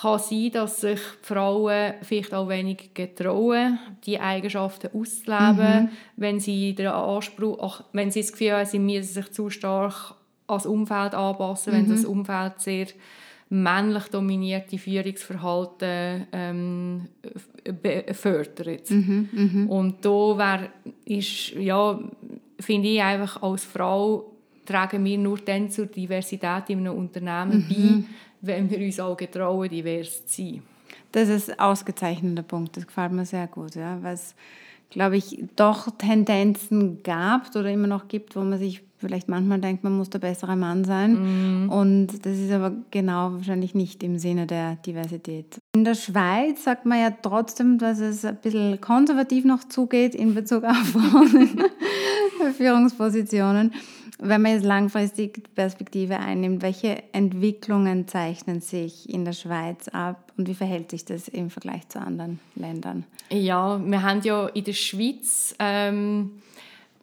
Kann 0.00 0.20
sein, 0.20 0.52
dass 0.52 0.82
sich 0.82 1.00
Frauen 1.22 1.94
vielleicht 2.02 2.32
auch 2.32 2.48
wenig 2.48 2.94
getrauen, 2.94 3.80
die 4.06 4.20
Eigenschaften 4.20 4.90
auszuleben, 4.96 5.82
mhm. 5.84 5.88
wenn 6.14 6.38
sie 6.38 6.76
den 6.76 6.86
Anspruch, 6.88 7.58
ach, 7.60 7.84
wenn 7.92 8.12
sie 8.12 8.20
das 8.20 8.30
Gefühl 8.30 8.52
haben, 8.52 8.66
sie 8.66 8.78
müssen 8.78 9.14
sich 9.14 9.32
zu 9.32 9.50
stark 9.50 10.14
ans 10.48 10.66
Umfeld 10.66 11.14
anpassen, 11.14 11.72
mhm. 11.72 11.76
wenn 11.76 11.90
das 11.90 12.04
Umfeld 12.04 12.60
sehr 12.60 12.86
männlich 13.50 14.04
dominierte 14.04 14.76
Führungsverhalten 14.76 16.26
ähm, 16.32 17.08
fördert. 18.12 18.90
Mhm, 18.90 19.28
mh. 19.32 19.72
Und 19.72 20.04
da 20.04 20.36
wär, 20.36 20.68
ist, 21.06 21.52
ja, 21.52 21.98
finde 22.60 22.88
ich 22.88 23.02
einfach 23.02 23.42
als 23.42 23.64
Frau 23.64 24.32
tragen 24.66 25.02
wir 25.02 25.16
nur 25.16 25.38
dann 25.38 25.70
zur 25.70 25.86
Diversität 25.86 26.68
in 26.68 26.80
einem 26.80 26.94
Unternehmen 26.94 27.66
mhm. 27.68 28.02
bei, 28.02 28.08
wenn 28.42 28.70
wir 28.70 28.78
uns 28.78 29.00
auch 29.00 29.16
getrauen, 29.16 29.68
divers 29.68 30.26
zu 30.26 30.42
sein. 30.42 30.62
Das 31.10 31.30
ist 31.30 31.50
ein 31.50 31.58
ausgezeichneter 31.58 32.42
Punkt, 32.42 32.76
das 32.76 32.86
gefällt 32.86 33.12
mir 33.12 33.24
sehr 33.24 33.46
gut, 33.46 33.74
ja, 33.74 33.98
es, 34.04 34.34
glaube 34.90 35.16
ich, 35.16 35.44
doch 35.56 35.88
Tendenzen 35.98 37.02
gab 37.02 37.54
oder 37.54 37.70
immer 37.70 37.86
noch 37.86 38.08
gibt, 38.08 38.36
wo 38.36 38.40
man 38.40 38.58
sich 38.58 38.82
vielleicht 38.98 39.28
manchmal 39.28 39.60
denkt, 39.60 39.84
man 39.84 39.96
muss 39.96 40.10
der 40.10 40.18
bessere 40.18 40.56
Mann 40.56 40.84
sein. 40.84 41.62
Mhm. 41.64 41.70
Und 41.70 42.26
das 42.26 42.36
ist 42.36 42.50
aber 42.50 42.72
genau 42.90 43.32
wahrscheinlich 43.34 43.74
nicht 43.74 44.02
im 44.02 44.18
Sinne 44.18 44.46
der 44.46 44.76
Diversität. 44.76 45.58
In 45.74 45.84
der 45.84 45.94
Schweiz 45.94 46.64
sagt 46.64 46.84
man 46.84 47.00
ja 47.00 47.10
trotzdem, 47.10 47.78
dass 47.78 48.00
es 48.00 48.24
ein 48.24 48.36
bisschen 48.36 48.80
konservativ 48.80 49.44
noch 49.44 49.64
zugeht 49.64 50.14
in 50.14 50.34
Bezug 50.34 50.64
auf 50.64 50.76
Frauen 50.92 51.48
in 52.46 52.52
Führungspositionen. 52.54 53.72
Wenn 54.20 54.42
man 54.42 54.52
jetzt 54.52 54.64
langfristig 54.64 55.54
Perspektive 55.54 56.18
einnimmt, 56.18 56.62
welche 56.62 57.02
Entwicklungen 57.12 58.08
zeichnen 58.08 58.60
sich 58.60 59.08
in 59.08 59.24
der 59.24 59.32
Schweiz 59.32 59.86
ab 59.88 60.32
und 60.36 60.48
wie 60.48 60.54
verhält 60.54 60.90
sich 60.90 61.04
das 61.04 61.28
im 61.28 61.50
Vergleich 61.50 61.88
zu 61.88 62.00
anderen 62.00 62.40
Ländern? 62.56 63.04
Ja, 63.30 63.80
wir 63.84 64.02
haben 64.02 64.20
ja 64.22 64.48
in 64.48 64.64
der 64.64 64.72
Schweiz 64.72 65.54
ähm, 65.60 66.42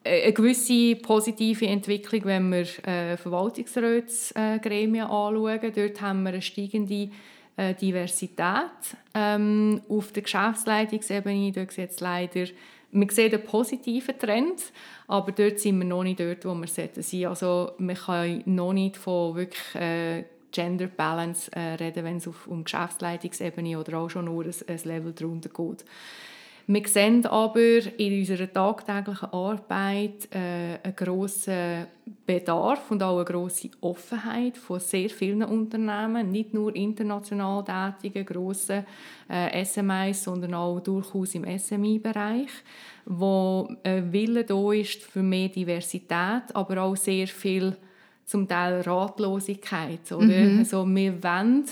eine 0.04 0.34
gewisse 0.34 0.96
positive 0.98 1.66
Entwicklung, 1.66 2.26
wenn 2.26 2.50
wir 2.50 2.68
äh, 2.86 3.16
Verwaltungsratsgremien 3.18 4.96
äh, 4.96 5.10
anschauen. 5.10 5.72
Dort 5.74 6.02
haben 6.02 6.24
wir 6.24 6.30
eine 6.30 6.42
steigende 6.42 7.10
äh, 7.58 7.74
Diversität. 7.74 8.98
Ähm, 9.14 9.82
auf 9.88 10.12
der 10.12 10.24
Geschäftsleitungsebene 10.24 11.54
sieht 11.70 11.92
es 11.92 12.00
leider 12.02 12.46
wir 12.96 13.12
sehen 13.12 13.34
einen 13.34 13.44
positiven 13.44 14.18
Trend, 14.18 14.62
aber 15.08 15.32
dort 15.32 15.60
sind 15.60 15.78
wir 15.78 15.86
noch 15.86 16.04
nicht 16.04 16.20
dort, 16.20 16.46
wo 16.46 16.54
wir 16.56 16.68
sein 16.68 16.90
sollten. 16.94 17.26
Also 17.28 17.72
wir 17.78 17.96
können 17.96 18.44
noch 18.46 18.74
nicht 18.74 18.98
von 18.98 19.36
wirklich 19.36 19.76
äh, 19.76 20.24
Gender 20.52 20.88
Balance 20.88 21.52
äh, 21.52 21.76
reden, 21.76 22.06
wenn 22.06 22.18
es 22.18 22.28
auf, 22.28 22.48
um 22.48 22.64
Geschäftsleitungsebene 22.64 23.78
oder 23.78 23.98
auch 24.00 24.10
schon 24.10 24.26
nur 24.26 24.46
ein, 24.46 24.54
ein 24.68 24.80
Level 24.86 25.12
darunter 25.12 25.50
geht. 25.50 25.86
Wir 26.68 26.88
sehen 26.88 27.24
aber 27.28 27.80
in 27.98 28.20
unserer 28.20 28.52
tagtäglichen 28.52 29.32
Arbeit 29.32 30.28
äh, 30.32 30.80
einen 30.82 30.96
grossen 30.96 31.86
Bedarf 32.26 32.90
und 32.90 33.04
auch 33.04 33.18
eine 33.18 33.26
grosse 33.26 33.70
Offenheit 33.82 34.58
von 34.58 34.80
sehr 34.80 35.10
vielen 35.10 35.44
Unternehmen, 35.44 36.32
nicht 36.32 36.56
nur 36.56 36.76
international 36.76 37.64
tätigen, 37.64 38.26
grossen 38.26 38.84
äh, 39.30 39.64
SMIs, 39.64 40.24
sondern 40.24 40.56
auch 40.56 40.80
durchaus 40.80 41.36
im 41.36 41.46
SMI-Bereich, 41.46 42.50
wo 43.06 43.70
ein 43.84 44.12
Wille 44.12 44.44
da 44.44 44.72
ist 44.72 45.04
für 45.04 45.22
mehr 45.22 45.50
Diversität, 45.50 46.44
aber 46.54 46.82
auch 46.82 46.96
sehr 46.96 47.28
viel 47.28 47.78
zum 48.26 48.48
Teil 48.48 48.82
Ratlosigkeit. 48.82 50.12
Oder? 50.12 50.26
Mhm. 50.26 50.60
Also 50.60 50.84
wir 50.88 51.24
wollen 51.24 51.66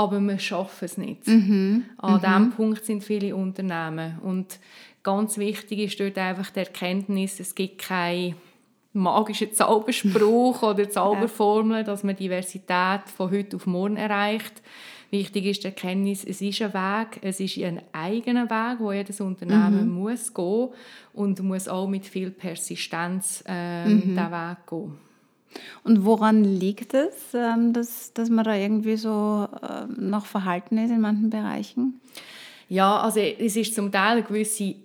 aber 0.00 0.18
wir 0.18 0.38
schaffen 0.38 0.84
es 0.86 0.96
nicht. 0.96 1.26
Mhm. 1.26 1.84
An 1.98 2.14
mhm. 2.14 2.20
diesem 2.20 2.50
Punkt 2.52 2.86
sind 2.86 3.04
viele 3.04 3.36
Unternehmen. 3.36 4.18
Und 4.22 4.58
ganz 5.02 5.36
wichtig 5.36 5.78
ist 5.80 6.00
dort 6.00 6.16
einfach 6.16 6.48
die 6.50 6.60
Erkenntnis, 6.60 7.38
es 7.38 7.54
gibt 7.54 7.82
keinen 7.82 8.34
magischen 8.94 9.52
Zauberspruch 9.52 10.62
oder 10.70 10.88
Zauberformel, 10.88 11.84
dass 11.84 12.02
man 12.02 12.16
Diversität 12.16 13.02
von 13.14 13.30
heute 13.30 13.56
auf 13.56 13.66
morgen 13.66 13.98
erreicht. 13.98 14.62
Wichtig 15.10 15.44
ist 15.44 15.64
die 15.64 15.66
Erkenntnis, 15.66 16.24
es 16.24 16.40
ist 16.40 16.62
ein 16.62 16.72
Weg, 16.72 17.18
es 17.20 17.38
ist 17.38 17.58
ein 17.58 17.82
eigener 17.92 18.48
Weg, 18.48 18.80
wo 18.80 18.92
jedes 18.92 19.20
Unternehmen 19.20 19.86
mhm. 19.86 19.94
muss 19.94 20.32
gehen 20.32 20.68
und 21.12 21.42
muss 21.42 21.68
auch 21.68 21.88
mit 21.88 22.06
viel 22.06 22.30
Persistenz 22.30 23.44
ähm, 23.46 23.96
mhm. 23.96 24.00
diesen 24.00 24.16
Weg 24.16 24.66
gehen. 24.66 25.09
Und 25.82 26.04
woran 26.04 26.44
liegt 26.44 26.94
es, 26.94 27.34
ähm, 27.34 27.72
dass, 27.72 28.12
dass 28.12 28.30
man 28.30 28.44
da 28.44 28.54
irgendwie 28.54 28.96
so 28.96 29.48
ähm, 29.62 30.10
noch 30.10 30.26
verhalten 30.26 30.78
ist 30.78 30.90
in 30.90 31.00
manchen 31.00 31.30
Bereichen? 31.30 32.00
Ja, 32.68 33.00
also 33.00 33.20
es 33.20 33.56
ist 33.56 33.74
zum 33.74 33.90
Teil 33.90 34.18
eine 34.18 34.22
gewisse 34.22 34.76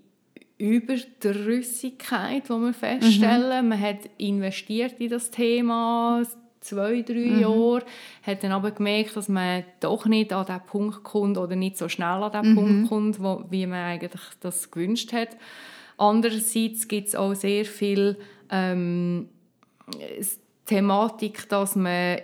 Überdrüssigkeit, 0.57 2.45
die 2.45 2.49
wir 2.49 2.73
feststellen. 2.73 3.65
Mhm. 3.65 3.69
Man 3.69 3.81
hat 3.81 3.99
investiert 4.17 4.95
in 4.99 5.09
das 5.09 5.29
Thema 5.29 6.23
zwei, 6.61 7.03
drei 7.03 7.13
mhm. 7.13 7.41
Jahre, 7.41 7.83
hat 8.23 8.43
dann 8.43 8.51
aber 8.51 8.71
gemerkt, 8.71 9.15
dass 9.15 9.29
man 9.29 9.63
doch 9.79 10.05
nicht 10.05 10.33
an 10.33 10.45
den 10.45 10.61
Punkt 10.65 11.03
kommt 11.03 11.37
oder 11.37 11.55
nicht 11.55 11.77
so 11.77 11.89
schnell 11.89 12.23
an 12.23 12.31
den 12.31 12.51
mhm. 12.51 12.55
Punkt 12.55 12.89
kommt, 12.89 13.21
wo, 13.21 13.45
wie 13.49 13.67
man 13.67 13.79
eigentlich 13.79 14.21
das 14.39 14.71
gewünscht 14.71 15.13
hat. 15.13 15.29
Andererseits 15.97 16.87
gibt 16.87 17.09
es 17.09 17.15
auch 17.15 17.35
sehr 17.35 17.65
viel 17.65 18.17
ähm, 18.49 19.29
Thematik, 20.65 21.47
dass 21.49 21.75
man 21.75 22.19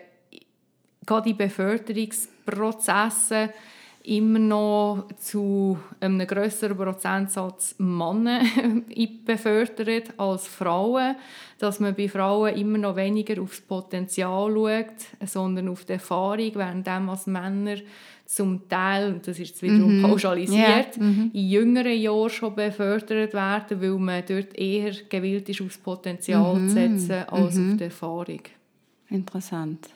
gerade 1.05 1.29
in 1.29 1.37
Beförderungsprozessen 1.37 3.49
immer 4.03 4.39
noch 4.39 5.07
zu 5.19 5.77
einem 5.99 6.25
größeren 6.25 6.75
Prozentsatz 6.75 7.75
Männer 7.77 8.41
befördert 9.25 10.13
als 10.17 10.47
Frauen, 10.47 11.15
dass 11.59 11.79
man 11.79 11.95
bei 11.95 12.09
Frauen 12.09 12.55
immer 12.55 12.79
noch 12.79 12.95
weniger 12.95 13.39
aufs 13.41 13.61
Potenzial 13.61 14.51
schaut, 14.51 15.29
sondern 15.29 15.69
auf 15.69 15.85
die 15.85 15.93
Erfahrung, 15.93 16.51
während 16.55 16.87
Männer 17.27 17.75
zum 18.31 18.69
Teil, 18.69 19.19
das 19.25 19.37
ist 19.39 19.49
jetzt 19.49 19.61
wiederum 19.61 19.97
mhm. 19.97 20.03
pauschalisiert, 20.03 20.95
yeah. 20.95 21.05
mhm. 21.05 21.31
in 21.33 21.49
jüngeren 21.49 21.99
Jahren 21.99 22.29
schon 22.29 22.55
befördert 22.55 23.33
werden, 23.33 23.81
weil 23.81 23.99
man 23.99 24.23
dort 24.25 24.57
eher 24.57 24.93
gewillt 25.09 25.49
ist, 25.49 25.61
aufs 25.61 25.77
Potenzial 25.77 26.55
mhm. 26.55 26.69
zu 26.69 26.73
setzen, 26.73 27.11
als 27.27 27.31
auf 27.31 27.55
mhm. 27.55 27.77
die 27.77 27.83
Erfahrung. 27.83 28.41
Interessant. 29.09 29.89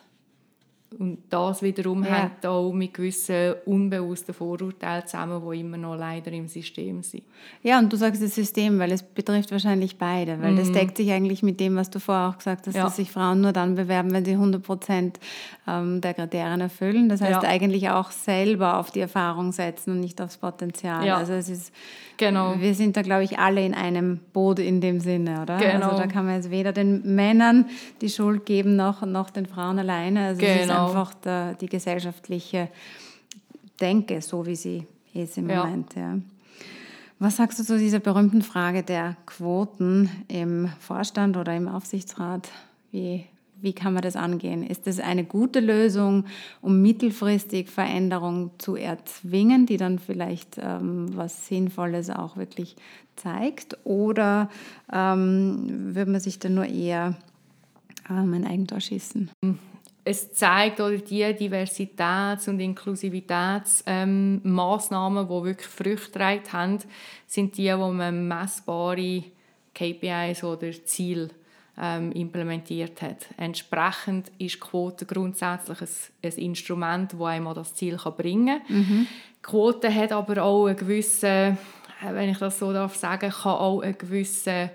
Und 1.00 1.20
das 1.30 1.62
wiederum 1.62 2.04
ja. 2.04 2.16
hängt 2.16 2.46
auch 2.46 2.72
mit 2.72 2.94
gewissen 2.94 3.56
unbewussten 3.66 4.34
Vorurteilen 4.34 5.06
zusammen, 5.06 5.42
die 5.52 5.60
immer 5.60 5.78
noch 5.78 5.96
leider 5.96 6.32
im 6.32 6.48
System 6.48 7.04
sind. 7.04 7.24
Ja, 7.64 7.80
und 7.80 7.92
du 7.92 7.98
sagst 7.98 8.22
das 8.22 8.36
System, 8.36 8.80
weil 8.80 8.92
es 8.92 9.04
betrifft 9.04 9.52
wahrscheinlich 9.52 9.98
beide, 9.98 10.42
weil 10.42 10.54
mhm. 10.54 10.58
das 10.58 10.72
deckt 10.72 10.98
sich 10.98 11.12
eigentlich 11.12 11.44
mit 11.44 11.60
dem, 11.60 11.76
was 11.76 11.90
du 11.90 12.00
vorher 12.00 12.30
auch 12.30 12.38
gesagt 12.38 12.68
hast, 12.68 12.76
ja. 12.76 12.84
dass 12.84 12.96
sich 12.96 13.12
Frauen 13.12 13.42
nur 13.42 13.52
dann 13.52 13.76
bewerben, 13.76 14.12
wenn 14.12 14.26
sie 14.26 14.32
100 14.32 14.64
Prozent 14.64 15.20
ähm, 15.68 16.02
der 16.02 16.14
Kriterien 16.14 16.62
erfüllen. 16.62 17.10
Das 17.10 17.22
heißt 17.22 17.44
ja. 17.44 17.50
eigentlich 17.50 17.90
auch 17.90 18.12
selber 18.12 18.80
auf 18.80 18.92
die 18.92 19.02
Erfahrung 19.02 19.52
setzen 19.52 19.92
und 19.92 20.00
nicht 20.00 20.22
aufs 20.22 20.38
Potenzial. 20.38 21.06
Ja. 21.06 21.18
Also 21.18 21.34
es 21.34 21.50
ist, 21.50 21.74
genau. 22.18 22.56
wir 22.60 22.74
sind 22.74 22.98
da, 22.98 23.02
glaube 23.02 23.24
ich, 23.24 23.40
alle 23.40 23.66
in 23.66 23.74
einem 23.74 24.20
Boot 24.34 24.60
in 24.60 24.82
dem 24.82 25.00
Sinne, 25.00 25.42
oder? 25.42 25.58
Genau. 25.58 25.90
Also 25.90 25.98
da 25.98 26.08
kann 26.08 26.26
man 26.26 26.36
jetzt 26.36 26.52
weder 26.52 26.72
den 26.72 27.16
Männern 27.16 27.66
die 28.02 28.10
Schuld 28.10 28.46
geben, 28.46 28.76
noch, 28.76 29.06
noch 29.06 29.30
den 29.30 29.46
Frauen 29.46 29.80
alleine. 29.80 30.28
Also 30.28 30.42
genau 30.42 30.88
einfach 30.88 31.14
der, 31.16 31.54
die 31.56 31.68
gesellschaftliche 31.68 32.70
Denke, 33.80 34.22
so 34.22 34.46
wie 34.46 34.56
sie 34.56 34.88
ist 35.14 35.38
im 35.38 35.50
ja. 35.50 35.66
Moment. 35.66 35.96
Ja. 35.96 36.18
Was 37.20 37.38
sagst 37.38 37.60
du 37.60 37.64
zu 37.64 37.78
dieser 37.78 38.00
berühmten 38.00 38.42
Frage 38.42 38.84
der 38.84 39.16
Quoten 39.26 40.10
im 40.28 40.70
Vorstand 40.80 41.38
oder 41.38 41.56
im 41.56 41.68
Aufsichtsrat? 41.68 42.50
Wie, 42.92 43.26
wie 43.62 43.74
kann 43.74 43.94
man 43.94 44.02
das 44.02 44.16
angehen? 44.16 44.64
Ist 44.64 44.88
das 44.88 45.00
eine 45.00 45.24
gute 45.24 45.60
Lösung, 45.60 46.26
um 46.62 46.82
mittelfristig 46.82 47.70
Veränderungen 47.70 48.52
zu 48.58 48.76
erzwingen, 48.76 49.66
die 49.66 49.78
dann 49.78 50.00
vielleicht 50.00 50.58
ähm, 50.58 51.16
was 51.16 51.48
Sinnvolles 51.48 52.10
auch 52.10 52.38
wirklich 52.38 52.76
zeigt? 53.16 53.78
Oder 53.84 54.50
ähm, 54.92 55.96
würde 55.96 56.12
man 56.12 56.22
sich 56.22 56.40
dann 56.40 56.56
nur 56.56 56.66
eher 56.66 57.16
ähm, 58.10 58.34
ein 58.34 58.46
Eigentor 58.46 58.80
schießen? 58.80 59.30
es 60.08 60.34
zeigt 60.34 60.80
oder 60.80 60.98
die 60.98 61.24
Diversitäts- 61.24 62.48
und 62.48 62.60
Inklusivitätsmaßnahmen, 62.60 65.18
ähm, 65.18 65.28
die 65.28 65.44
wirklich 65.44 65.68
Früchte 65.68 66.20
haben, 66.54 66.78
sind 67.26 67.58
die, 67.58 67.76
wo 67.76 67.92
man 67.92 68.28
messbare 68.28 69.24
KPIs 69.74 70.44
oder 70.44 70.72
Ziele 70.86 71.32
ähm, 71.82 72.12
implementiert 72.12 73.02
hat. 73.02 73.28
Entsprechend 73.38 74.32
ist 74.38 74.60
Quote 74.60 75.06
grundsätzlich 75.06 75.82
ein, 75.82 75.88
ein 76.24 76.38
Instrument, 76.38 77.14
das 77.14 77.22
einem 77.22 77.54
das 77.54 77.76
Ziel 77.76 77.98
kann 77.98 78.16
bringen 78.16 78.62
kann. 78.66 78.78
Mhm. 78.78 79.08
Quote 79.42 79.94
hat 79.94 80.12
aber 80.12 80.44
auch 80.44 80.66
einen 80.66 80.78
gewissen, 80.78 81.58
wenn 82.02 82.30
ich 82.30 82.38
das 82.40 82.60
so 82.60 82.74
darf 82.74 82.96
sagen, 82.96 83.30
kann 83.30 83.52
auch 83.52 83.82
einen 83.82 83.98
gewissen 83.98 84.70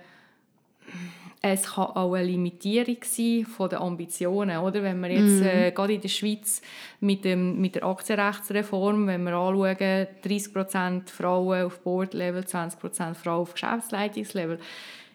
es 1.42 1.74
kann 1.74 1.86
auch 1.86 2.12
eine 2.12 2.26
Limitierung 2.26 2.98
sein 3.02 3.46
von 3.46 3.70
den 3.70 3.78
Ambitionen, 3.78 4.58
oder? 4.58 4.82
Wenn 4.82 5.00
wir 5.00 5.10
jetzt 5.10 5.42
mm. 5.42 5.46
äh, 5.46 5.70
gerade 5.70 5.94
in 5.94 6.00
der 6.02 6.08
Schweiz 6.08 6.60
mit, 7.00 7.24
dem, 7.24 7.58
mit 7.58 7.76
der 7.76 7.84
Aktienrechtsreform, 7.84 9.06
wenn 9.06 9.22
wir 9.22 9.32
anschauen, 9.32 10.06
30% 10.22 11.08
Frauen 11.08 11.64
auf 11.64 11.80
Board-Level, 11.80 12.42
20% 12.42 13.14
Frauen 13.14 13.40
auf 13.40 13.54
Geschäftsleitungslevel, 13.54 14.58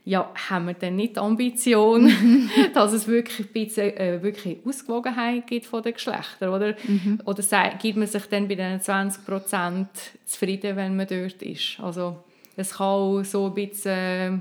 ja, 0.06 0.32
haben 0.50 0.68
wir 0.68 0.76
dann 0.76 0.96
nicht 0.96 1.16
die 1.16 1.20
Ambition, 1.20 2.12
dass 2.74 2.94
es 2.94 3.08
wirklich 3.08 3.48
ein 3.48 3.52
bisschen 3.52 3.98
äh, 3.98 4.22
wirklich 4.22 4.60
Ausgewogenheit 4.66 5.48
gibt 5.48 5.66
von 5.66 5.84
den 5.84 5.94
Geschlechtern, 5.94 6.50
oder? 6.50 6.76
Mhm. 6.88 7.20
Oder 7.26 7.44
gibt 7.82 7.98
man 7.98 8.08
sich 8.08 8.26
dann 8.28 8.48
bei 8.48 8.56
diesen 8.56 8.80
20% 8.80 9.88
zufrieden, 10.26 10.76
wenn 10.76 10.96
man 10.96 11.08
dort 11.08 11.42
ist? 11.42 11.80
Also 11.82 12.18
es 12.56 12.76
kann 12.76 12.86
auch 12.88 13.24
so 13.24 13.48
ein 13.48 13.54
bisschen... 13.54 13.92
Äh, 13.92 14.40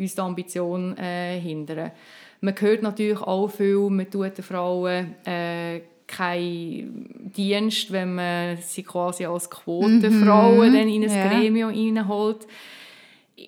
uns 0.00 0.14
die 0.14 0.20
Ambition 0.20 0.96
äh, 0.96 1.38
hindern. 1.38 1.92
Man 2.40 2.54
hört 2.58 2.82
natürlich 2.82 3.20
auch 3.20 3.48
viel, 3.48 3.90
man 3.90 4.10
tut 4.10 4.38
den 4.38 4.44
Frauen 4.44 5.14
äh, 5.24 5.80
keinen 6.06 7.32
Dienst, 7.36 7.92
wenn 7.92 8.14
man 8.14 8.56
sie 8.56 8.82
quasi 8.82 9.26
als 9.26 9.48
Quotenfrauen 9.48 10.70
mhm. 10.70 10.74
dann 10.74 10.88
in 10.88 11.04
ein 11.04 11.16
ja. 11.16 11.28
Gremium 11.28 11.70
reinholt. 11.70 12.46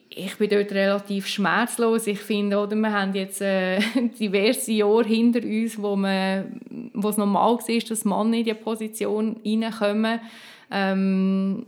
Ich 0.08 0.37
bin 0.37 0.49
dort 0.49 0.72
relativ 0.72 1.26
schmerzlos. 1.26 2.06
Ich 2.06 2.20
finde, 2.20 2.58
oder, 2.58 2.76
wir 2.76 2.92
haben 2.92 3.14
jetzt 3.14 3.40
äh, 3.40 3.80
diverse 4.20 4.72
Jahre 4.72 5.04
hinter 5.04 5.42
uns, 5.42 5.80
wo, 5.80 5.96
man, 5.96 6.61
wo 6.94 7.08
es 7.08 7.16
normal 7.16 7.56
war, 7.56 7.78
dass 7.88 8.04
Männer 8.04 8.37
in 8.38 8.44
diese 8.44 8.56
Position 8.56 9.37
reinkommen. 9.44 10.20
Ähm, 10.70 11.66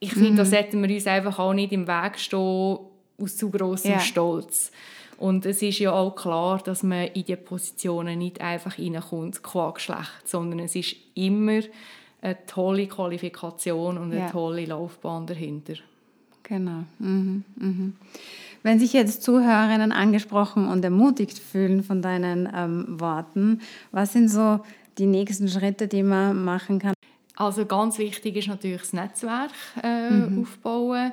ich 0.00 0.12
finde, 0.12 0.32
mhm. 0.32 0.36
da 0.36 0.44
sollten 0.44 0.82
wir 0.82 0.92
uns 0.92 1.06
einfach 1.06 1.38
auch 1.38 1.52
nicht 1.52 1.72
im 1.72 1.86
Weg 1.86 2.18
stehen, 2.18 2.78
aus 3.20 3.36
zu 3.36 3.50
großem 3.50 3.92
ja. 3.92 4.00
Stolz. 4.00 4.72
Und 5.18 5.46
es 5.46 5.62
ist 5.62 5.78
ja 5.78 5.92
auch 5.92 6.16
klar, 6.16 6.60
dass 6.64 6.82
man 6.82 7.06
in 7.08 7.24
diese 7.24 7.36
Positionen 7.36 8.18
nicht 8.18 8.40
einfach 8.40 8.76
reinkommt, 8.76 9.40
qua 9.44 9.70
Geschlecht, 9.70 10.26
sondern 10.26 10.58
es 10.58 10.74
ist 10.74 10.96
immer 11.14 11.60
eine 12.20 12.46
tolle 12.46 12.88
Qualifikation 12.88 13.98
und 13.98 14.10
eine 14.10 14.22
ja. 14.22 14.30
tolle 14.30 14.64
Laufbahn 14.64 15.26
dahinter. 15.26 15.74
Genau. 16.52 16.84
Mhm. 16.98 17.44
Mhm. 17.56 17.94
Wenn 18.62 18.78
sich 18.78 18.92
jetzt 18.92 19.22
Zuhörerinnen 19.22 19.90
angesprochen 19.90 20.68
und 20.68 20.84
ermutigt 20.84 21.38
fühlen 21.38 21.82
von 21.82 22.02
deinen 22.02 22.46
ähm, 22.54 23.00
Worten, 23.00 23.62
was 23.90 24.12
sind 24.12 24.28
so 24.28 24.60
die 24.98 25.06
nächsten 25.06 25.48
Schritte, 25.48 25.88
die 25.88 26.02
man 26.02 26.44
machen 26.44 26.78
kann? 26.78 26.92
Also 27.36 27.64
ganz 27.64 27.96
wichtig 27.96 28.36
ist 28.36 28.48
natürlich 28.48 28.82
das 28.82 28.92
Netzwerk 28.92 29.52
äh, 29.82 30.10
mhm. 30.10 30.42
aufbauen. 30.42 31.12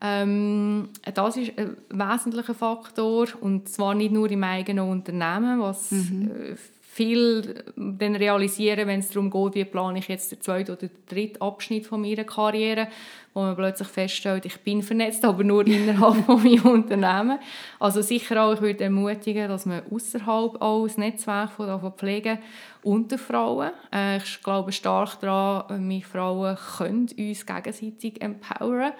Ähm, 0.00 0.88
das 1.14 1.36
ist 1.36 1.58
ein 1.58 1.76
wesentlicher 1.90 2.54
Faktor 2.54 3.28
und 3.42 3.68
zwar 3.68 3.94
nicht 3.94 4.12
nur 4.12 4.30
im 4.30 4.42
eigenen 4.42 4.88
Unternehmen, 4.88 5.60
was 5.60 5.90
mhm. 5.90 6.30
Äh, 6.30 6.56
viel 7.00 7.64
dann 7.76 8.14
realisieren, 8.14 8.86
wenn 8.86 9.00
es 9.00 9.08
darum 9.08 9.30
geht, 9.30 9.54
wie 9.54 9.64
plane 9.64 10.00
ich 10.00 10.08
jetzt 10.08 10.30
den 10.32 10.40
zweiten 10.42 10.72
oder 10.72 10.88
den 10.88 10.90
dritten 11.08 11.40
Abschnitt 11.40 11.86
von 11.86 12.02
meiner 12.02 12.24
Karriere, 12.24 12.88
wo 13.32 13.40
man 13.40 13.56
plötzlich 13.56 13.88
feststellt, 13.88 14.44
ich 14.44 14.58
bin 14.60 14.82
vernetzt, 14.82 15.24
aber 15.24 15.42
nur 15.42 15.66
innerhalb 15.66 16.26
von 16.26 16.42
meinem 16.42 16.66
Unternehmen. 16.66 17.38
Also 17.78 18.02
sicher 18.02 18.44
auch, 18.44 18.52
ich 18.52 18.60
würde 18.60 18.84
ermutigen, 18.84 19.48
dass 19.48 19.64
man 19.64 19.82
außerhalb 19.90 20.60
auch 20.60 20.86
das 20.86 20.98
Netzwerk 20.98 21.52
von 21.52 21.92
pflegen 21.96 22.38
unter 22.82 23.16
Frauen. 23.16 23.70
Äh, 23.90 24.18
ich 24.18 24.42
glaube 24.42 24.72
stark 24.72 25.20
daran, 25.20 25.88
wir 25.88 26.02
Frauen 26.02 26.58
können 26.76 27.08
uns 27.16 27.46
gegenseitig 27.46 28.20
empowern 28.20 28.92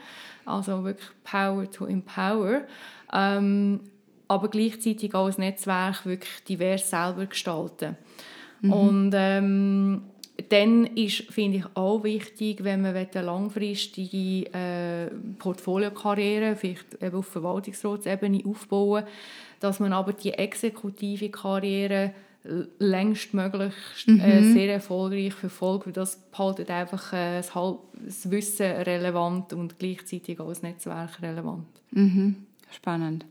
also 0.47 0.85
wirklich 0.85 1.09
Power 1.25 1.71
to 1.71 1.87
Empower. 1.87 2.63
Ähm, 3.13 3.81
aber 4.31 4.49
gleichzeitig 4.49 5.15
auch 5.15 5.27
als 5.27 5.39
Netzwerk 5.39 6.07
wirklich 6.07 6.45
divers 6.45 6.89
selber 6.89 7.27
gestalten. 7.27 7.97
Mhm. 8.61 8.73
Und 8.73 9.13
ähm, 9.15 10.03
dann 10.49 10.87
ist, 10.97 11.31
finde 11.31 11.59
ich, 11.59 11.65
auch 11.75 12.03
wichtig, 12.03 12.65
wenn 12.65 12.81
man 12.81 12.97
eine 12.97 13.23
langfristige 13.23 14.53
äh, 14.55 15.11
Portfoliokarriere, 15.39 16.57
vielleicht 16.57 17.03
eben 17.03 17.17
auf 17.17 17.27
Verwaltungsratsebene 17.27 18.43
aufbauen 18.47 19.05
dass 19.61 19.79
man 19.79 19.93
aber 19.93 20.15
die 20.15 20.33
exekutive 20.33 21.29
Karriere 21.29 22.13
längstmöglich 22.79 23.75
äh, 24.07 24.41
mhm. 24.41 24.55
sehr 24.55 24.73
erfolgreich 24.73 25.35
verfolgt, 25.35 25.87
weil 25.87 25.93
das 25.93 26.17
behaltet 26.17 26.71
einfach 26.71 27.13
äh, 27.13 27.37
das, 27.37 27.53
das, 27.53 28.31
Wissen 28.31 28.67
relevant 28.67 29.53
und 29.53 29.79
gleichzeitig 29.79 30.41
auch 30.41 30.49
das 30.49 30.63
Netzwerk 30.63 31.21
relevant. 31.21 31.67
Mhm. 31.91 32.37
Spannend. 32.71 33.27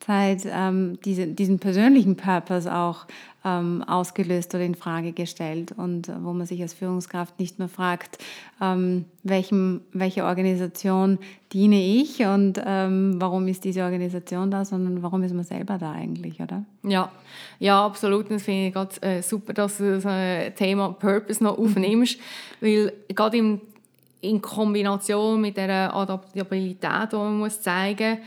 Corona-Zeit 0.00 0.50
ähm, 0.52 0.98
diese, 1.04 1.26
diesen 1.26 1.58
persönlichen 1.58 2.16
Purpose 2.16 2.72
auch 2.72 3.06
ähm, 3.44 3.82
ausgelöst 3.86 4.54
oder 4.54 4.64
in 4.64 4.74
Frage 4.74 5.12
gestellt 5.12 5.72
und 5.76 6.08
äh, 6.08 6.12
wo 6.22 6.32
man 6.32 6.46
sich 6.46 6.60
als 6.60 6.74
Führungskraft 6.74 7.38
nicht 7.38 7.58
mehr 7.58 7.68
fragt, 7.68 8.18
ähm, 8.60 9.06
welchem, 9.22 9.80
welche 9.92 10.24
Organisation 10.24 11.18
diene 11.52 11.82
ich 11.82 12.20
und 12.20 12.60
ähm, 12.64 13.16
warum 13.18 13.48
ist 13.48 13.64
diese 13.64 13.82
Organisation 13.82 14.50
da, 14.50 14.64
sondern 14.64 15.02
warum 15.02 15.22
ist 15.22 15.34
man 15.34 15.44
selber 15.44 15.78
da 15.78 15.92
eigentlich, 15.92 16.40
oder? 16.40 16.64
Ja, 16.82 17.10
ja 17.58 17.84
absolut. 17.84 18.30
Das 18.30 18.42
finde 18.42 18.68
ich 18.68 18.74
ganz 18.74 19.02
äh, 19.02 19.22
super, 19.22 19.54
dass 19.54 19.78
du 19.78 19.94
das 19.94 20.04
äh, 20.04 20.50
Thema 20.50 20.92
Purpose 20.92 21.42
noch 21.42 21.58
aufnimmst, 21.58 22.18
weil 22.60 22.92
gerade 23.08 23.38
im 23.38 23.60
in 24.22 24.42
Kombination 24.42 25.40
mit 25.40 25.56
der 25.56 25.94
Adaptabilität, 25.94 27.10
die 27.10 27.16
man 27.16 27.38
muss 27.38 27.62
zeigen 27.62 28.18
muss, 28.18 28.26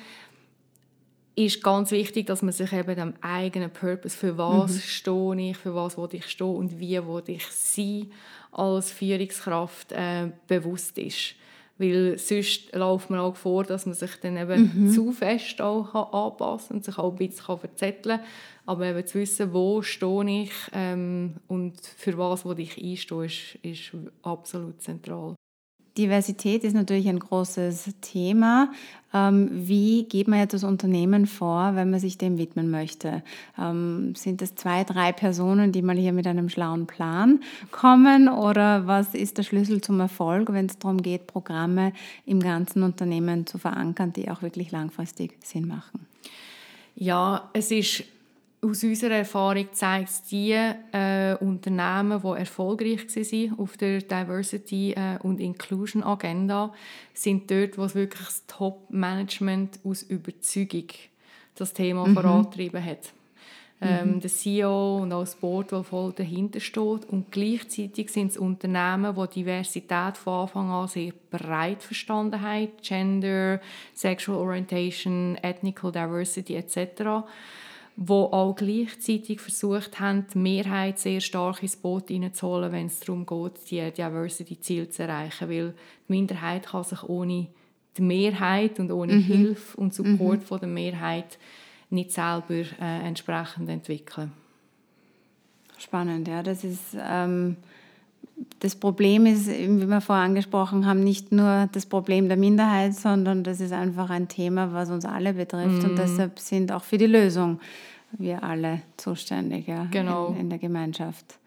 ist 1.36 1.64
ganz 1.64 1.92
wichtig, 1.92 2.28
dass 2.28 2.42
man 2.42 2.52
sich 2.52 2.72
eben 2.74 2.96
dem 2.96 3.14
eigenen 3.22 3.72
Purpose, 3.72 4.16
für 4.16 4.38
was 4.38 4.74
mhm. 4.74 4.80
stehe 4.80 5.50
ich, 5.52 5.58
für 5.58 5.74
was 5.74 5.98
will 5.98 6.10
ich 6.12 6.30
stehen 6.30 6.56
und 6.56 6.80
wie 6.80 6.98
will 6.98 7.24
ich 7.28 7.46
sein 7.48 8.12
als 8.52 8.92
Führungskraft 8.92 9.92
äh, 9.92 10.30
bewusst 10.48 10.98
ist. 10.98 11.36
Weil 11.80 12.20
sonst 12.20 12.74
läuft 12.76 13.10
man 13.10 13.20
auch 13.20 13.36
vor, 13.36 13.64
dass 13.64 13.88
man 13.88 13.96
sich 13.96 14.16
dann 14.22 14.38
eben 14.38 14.72
mhm. 14.74 14.92
zu 14.92 15.12
fest 15.12 15.60
auch 15.60 16.14
anpassen 16.14 16.68
kann 16.68 16.78
und 16.78 16.86
sich 16.86 16.98
auch 17.00 17.12
ein 17.12 17.18
bisschen 17.18 17.58
verzetteln 17.58 18.20
kann. 18.20 18.28
Aber 18.66 18.86
eben 18.86 19.06
zu 19.06 19.20
wissen, 19.20 19.54
wo 19.54 19.82
stehe 19.82 20.44
ich 20.44 20.52
ähm, 20.72 21.36
und 21.48 21.82
für 21.82 22.18
was 22.18 22.46
will 22.46 22.60
ich 22.60 22.78
einstehen, 22.78 23.24
ist, 23.24 23.56
ist 23.64 23.92
absolut 24.22 24.82
zentral. 24.82 25.36
Diversität 25.98 26.64
ist 26.64 26.74
natürlich 26.74 27.08
ein 27.08 27.20
großes 27.20 27.92
Thema. 28.02 28.72
Ähm, 29.14 29.50
wie 29.52 30.06
geht 30.06 30.28
man 30.28 30.40
jetzt 30.40 30.54
das 30.54 30.64
Unternehmen 30.64 31.28
vor, 31.28 31.76
wenn 31.76 31.92
man 31.92 32.00
sich 32.00 32.18
dem 32.18 32.40
widmen 32.40 32.72
möchte? 32.72 33.22
Ähm, 33.60 34.16
sind 34.16 34.42
es 34.42 34.56
zwei, 34.56 34.84
drei 34.84 35.12
Personen, 35.12 35.72
die 35.72 35.84
mal 35.84 35.96
hier 35.96 36.14
mit 36.14 36.26
einem 36.26 36.50
schlauen 36.50 36.88
Plan 36.88 37.42
kommen? 37.72 38.28
Oder 38.28 38.88
was 38.88 39.14
ist 39.14 39.38
der 39.38 39.44
Schlüssel 39.44 39.82
zum 39.82 40.00
Erfolg, 40.00 40.52
wenn 40.52 40.66
es 40.66 40.80
darum 40.80 41.04
geht, 41.04 41.28
Programme 41.28 41.94
im 42.26 42.40
ganzen 42.40 42.82
Unternehmen 42.82 43.46
zu 43.46 43.60
verankern, 43.60 44.14
die 44.14 44.32
auch 44.32 44.42
wirklich 44.42 44.72
langfristig 44.72 45.38
Sinn 45.44 45.68
machen? 45.68 46.08
Ja, 46.96 47.50
es 47.54 47.70
ist 47.70 48.04
aus 48.64 48.84
unserer 48.84 49.16
Erfahrung 49.16 49.68
zeigt 49.74 50.10
es 50.10 50.24
die 50.24 50.52
äh, 50.52 51.36
Unternehmen, 51.40 52.22
die 52.22 52.40
erfolgreich 52.40 53.08
waren 53.08 53.60
auf 53.60 53.78
der 53.78 54.00
Diversity 54.02 54.94
äh, 54.94 55.18
und 55.22 55.40
Inclusion 55.40 56.04
Agenda, 56.04 56.74
sind 57.14 57.50
dort, 57.52 57.78
wo 57.78 57.94
wirklich 57.94 58.26
das 58.26 58.46
Top-Management 58.48 59.80
aus 59.84 60.04
Überzeugung 60.04 60.88
das 61.56 61.74
Thema 61.74 62.08
mhm. 62.08 62.14
vorantrieben 62.14 62.84
hat. 62.84 63.14
ähm, 63.82 64.16
mhm. 64.16 64.20
der 64.22 64.30
CEO 64.30 65.00
und 65.00 65.12
auch 65.12 65.22
das 65.22 65.36
Board, 65.36 65.74
das 65.74 65.88
voll 65.88 66.14
dahinter 66.14 66.62
steht. 66.62 67.06
Und 67.10 67.32
gleichzeitig 67.32 68.10
sind 68.12 68.32
es 68.32 68.38
Unternehmen, 68.38 69.14
die 69.14 69.42
Diversität 69.42 70.16
von 70.16 70.42
Anfang 70.42 70.72
an 70.72 70.88
sehr 70.88 71.12
breit 71.30 71.84
verstanden 71.84 72.42
haben. 72.42 72.70
Gender, 72.82 73.60
Sexual 73.94 74.38
Orientation, 74.38 75.38
Ethnical 75.42 75.92
Diversity 75.92 76.56
etc 76.56 77.26
wo 77.96 78.24
auch 78.26 78.56
gleichzeitig 78.56 79.40
versucht 79.40 80.00
haben, 80.00 80.26
die 80.34 80.38
Mehrheit 80.40 81.00
sehr 81.00 81.22
stark 81.22 81.62
ins 81.62 81.76
Boot 81.76 82.08
hineinzuholen, 82.08 82.72
wenn 82.72 82.88
es 82.88 83.00
darum 83.00 83.26
geht, 83.26 83.70
die 83.70 83.92
Diversity-Ziele 83.92 84.90
zu 84.90 85.04
erreichen. 85.04 85.50
Weil 85.50 85.74
die 86.08 86.12
Minderheit 86.12 86.66
kann 86.68 86.84
sich 86.84 87.04
ohne 87.04 87.48
die 87.98 88.02
Mehrheit 88.02 88.80
und 88.80 88.92
ohne 88.92 89.14
mhm. 89.14 89.22
Hilfe 89.22 89.78
und 89.78 89.94
Support 89.94 90.40
mhm. 90.40 90.46
von 90.46 90.60
der 90.60 90.70
Mehrheit 90.70 91.38
nicht 91.92 92.12
selber 92.12 92.66
äh, 92.82 93.08
entsprechend 93.08 93.70
entwickeln. 93.70 94.32
Spannend, 95.78 96.28
ja. 96.28 96.42
Das 96.42 96.64
ist 96.64 96.98
ähm, 97.00 97.58
das 98.60 98.76
Problem 98.76 99.26
ist, 99.26 99.48
wie 99.48 99.88
wir 99.88 100.02
vorher 100.02 100.24
angesprochen 100.24 100.86
haben, 100.86 101.04
nicht 101.04 101.32
nur 101.32 101.70
das 101.72 101.86
Problem 101.86 102.28
der 102.28 102.38
Minderheit, 102.38 102.96
sondern 102.96 103.44
das 103.44 103.60
ist 103.60 103.74
einfach 103.74 104.10
ein 104.10 104.28
Thema, 104.28 104.74
was 104.74 104.90
uns 104.90 105.06
alle 105.06 105.34
betrifft. 105.34 105.84
Mm. 105.84 105.86
Und 105.86 105.92
mhm. 105.94 105.98
deshalb 105.98 106.40
sind 106.40 106.72
auch 106.72 106.84
für 106.84 106.98
die 106.98 107.08
Lösung 107.08 107.60
wir 108.18 108.44
alle 108.44 108.82
zuständig 108.98 109.68
ja, 109.68 109.86
genau. 109.86 110.28
in, 110.28 110.42
in 110.42 110.50
der 110.50 110.60
Gemeinschaft. 110.60 111.40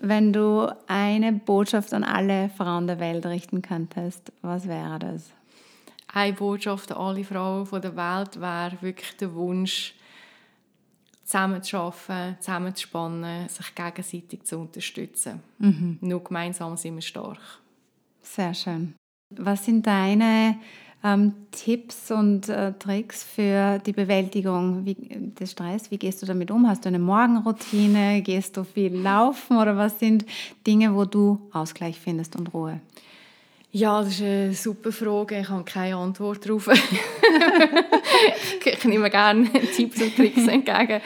Wenn 0.00 0.32
du 0.32 0.68
eine 0.86 1.32
Botschaft 1.32 1.92
an 1.92 2.04
alle 2.04 2.50
Frauen 2.50 2.86
der 2.86 3.00
Welt 3.00 3.26
richten 3.26 3.62
könntest, 3.62 4.32
was 4.42 4.68
wäre 4.68 4.98
das? 4.98 5.32
Eine 6.12 6.32
Botschaft 6.34 6.92
an 6.92 6.98
alle 6.98 7.24
Frauen 7.24 7.66
der 7.80 7.96
Welt 7.96 8.40
wäre 8.40 8.72
wirklich 8.80 9.16
der 9.16 9.34
Wunsch, 9.34 9.94
zusammen 11.28 11.62
zu 11.62 11.76
arbeiten, 11.76 12.36
zusammen 12.40 12.74
zu 12.74 12.82
spannen, 12.84 13.48
sich 13.50 13.74
gegenseitig 13.74 14.44
zu 14.44 14.58
unterstützen. 14.58 15.40
Mhm. 15.58 15.98
Nur 16.00 16.24
gemeinsam 16.24 16.74
sind 16.78 16.94
wir 16.94 17.02
stark. 17.02 17.38
Sehr 18.22 18.54
schön. 18.54 18.94
Was 19.36 19.66
sind 19.66 19.86
deine 19.86 20.56
ähm, 21.04 21.34
Tipps 21.50 22.10
und 22.10 22.48
äh, 22.48 22.72
Tricks 22.78 23.24
für 23.24 23.78
die 23.78 23.92
Bewältigung 23.92 24.86
wie, 24.86 24.94
des 24.94 25.52
Stress? 25.52 25.90
Wie 25.90 25.98
gehst 25.98 26.22
du 26.22 26.26
damit 26.26 26.50
um? 26.50 26.66
Hast 26.66 26.86
du 26.86 26.88
eine 26.88 26.98
Morgenroutine? 26.98 28.22
Gehst 28.22 28.56
du 28.56 28.64
viel 28.64 28.96
laufen? 28.96 29.58
Oder 29.58 29.76
was 29.76 29.98
sind 29.98 30.24
Dinge, 30.66 30.94
wo 30.94 31.04
du 31.04 31.50
Ausgleich 31.52 32.00
findest 32.00 32.36
und 32.36 32.54
Ruhe? 32.54 32.80
Ja, 33.70 34.00
das 34.00 34.14
ist 34.14 34.22
eine 34.22 34.54
super 34.54 34.92
Frage. 34.92 35.40
Ich 35.40 35.48
habe 35.50 35.64
keine 35.64 35.96
Antwort 35.96 36.46
darauf. 36.46 36.68
ich 38.64 38.84
nehme 38.84 39.10
gerne 39.10 39.50
Tipps 39.74 40.00
und 40.00 40.16
Tricks 40.16 40.46
entgegen. 40.46 41.00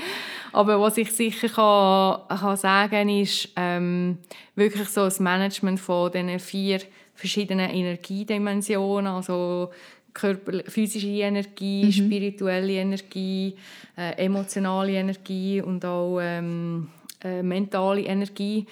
Aber 0.52 0.80
was 0.80 0.98
ich 0.98 1.10
sicher 1.10 1.48
kann, 1.48 2.38
kann 2.38 2.56
sagen 2.56 3.08
ist 3.08 3.48
ähm, 3.56 4.18
wirklich 4.54 4.88
so 4.88 5.04
das 5.04 5.18
Management 5.18 5.80
von 5.80 6.12
diesen 6.12 6.38
vier 6.38 6.80
verschiedenen 7.14 7.70
Energiedimensionen, 7.70 9.12
also 9.12 9.70
Körper, 10.12 10.60
physische 10.66 11.06
Energie, 11.06 11.86
mhm. 11.86 11.92
spirituelle 11.92 12.74
Energie, 12.74 13.54
äh, 13.96 14.24
emotionale 14.24 14.92
Energie 14.92 15.62
und 15.62 15.84
auch 15.84 16.18
ähm, 16.20 16.88
äh, 17.24 17.42
mentale 17.42 18.02
Energie 18.02 18.66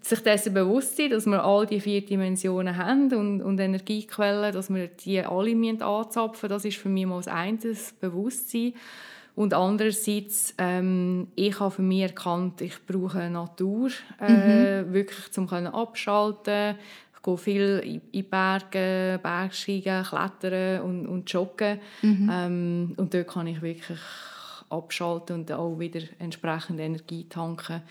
sich 0.00 0.20
dessen 0.20 0.54
bewusst 0.54 0.96
sein, 0.96 1.10
dass 1.10 1.26
wir 1.26 1.44
all 1.44 1.66
die 1.66 1.80
vier 1.80 2.04
Dimensionen 2.04 2.76
haben 2.76 3.12
und, 3.14 3.42
und 3.42 3.58
Energiequellen, 3.60 4.52
dass 4.52 4.72
wir 4.72 4.88
die 4.88 5.20
alle 5.20 5.84
anzapfen 5.84 6.48
das 6.48 6.64
ist 6.64 6.78
für 6.78 6.88
mich 6.88 7.06
mal 7.06 7.16
das 7.16 7.28
eine, 7.28 7.58
das 7.58 7.92
Bewusstsein. 7.92 8.74
Und 9.34 9.54
andererseits, 9.54 10.52
ähm, 10.58 11.28
ich 11.36 11.60
habe 11.60 11.70
für 11.70 11.82
mich 11.82 12.02
erkannt, 12.02 12.60
ich 12.60 12.74
brauche 12.84 13.30
Natur, 13.30 13.90
äh, 14.20 14.82
mhm. 14.82 14.92
wirklich 14.92 15.30
zum 15.30 15.46
können 15.46 15.68
abschalten. 15.68 16.74
Ich 17.14 17.22
gehe 17.22 17.36
viel 17.36 17.78
in 17.84 18.00
die 18.12 18.24
Berge, 18.24 19.20
Bergsteigen, 19.22 20.02
klettern 20.02 20.82
und, 20.82 21.06
und 21.06 21.32
joggen. 21.32 21.78
Mhm. 22.02 22.30
Ähm, 22.32 22.94
und 22.96 23.14
dort 23.14 23.28
kann 23.28 23.46
ich 23.46 23.62
wirklich 23.62 24.00
abschalten 24.70 25.36
und 25.36 25.52
auch 25.52 25.78
wieder 25.78 26.00
entsprechend 26.18 26.80
Energie 26.80 27.28
tanken. 27.28 27.82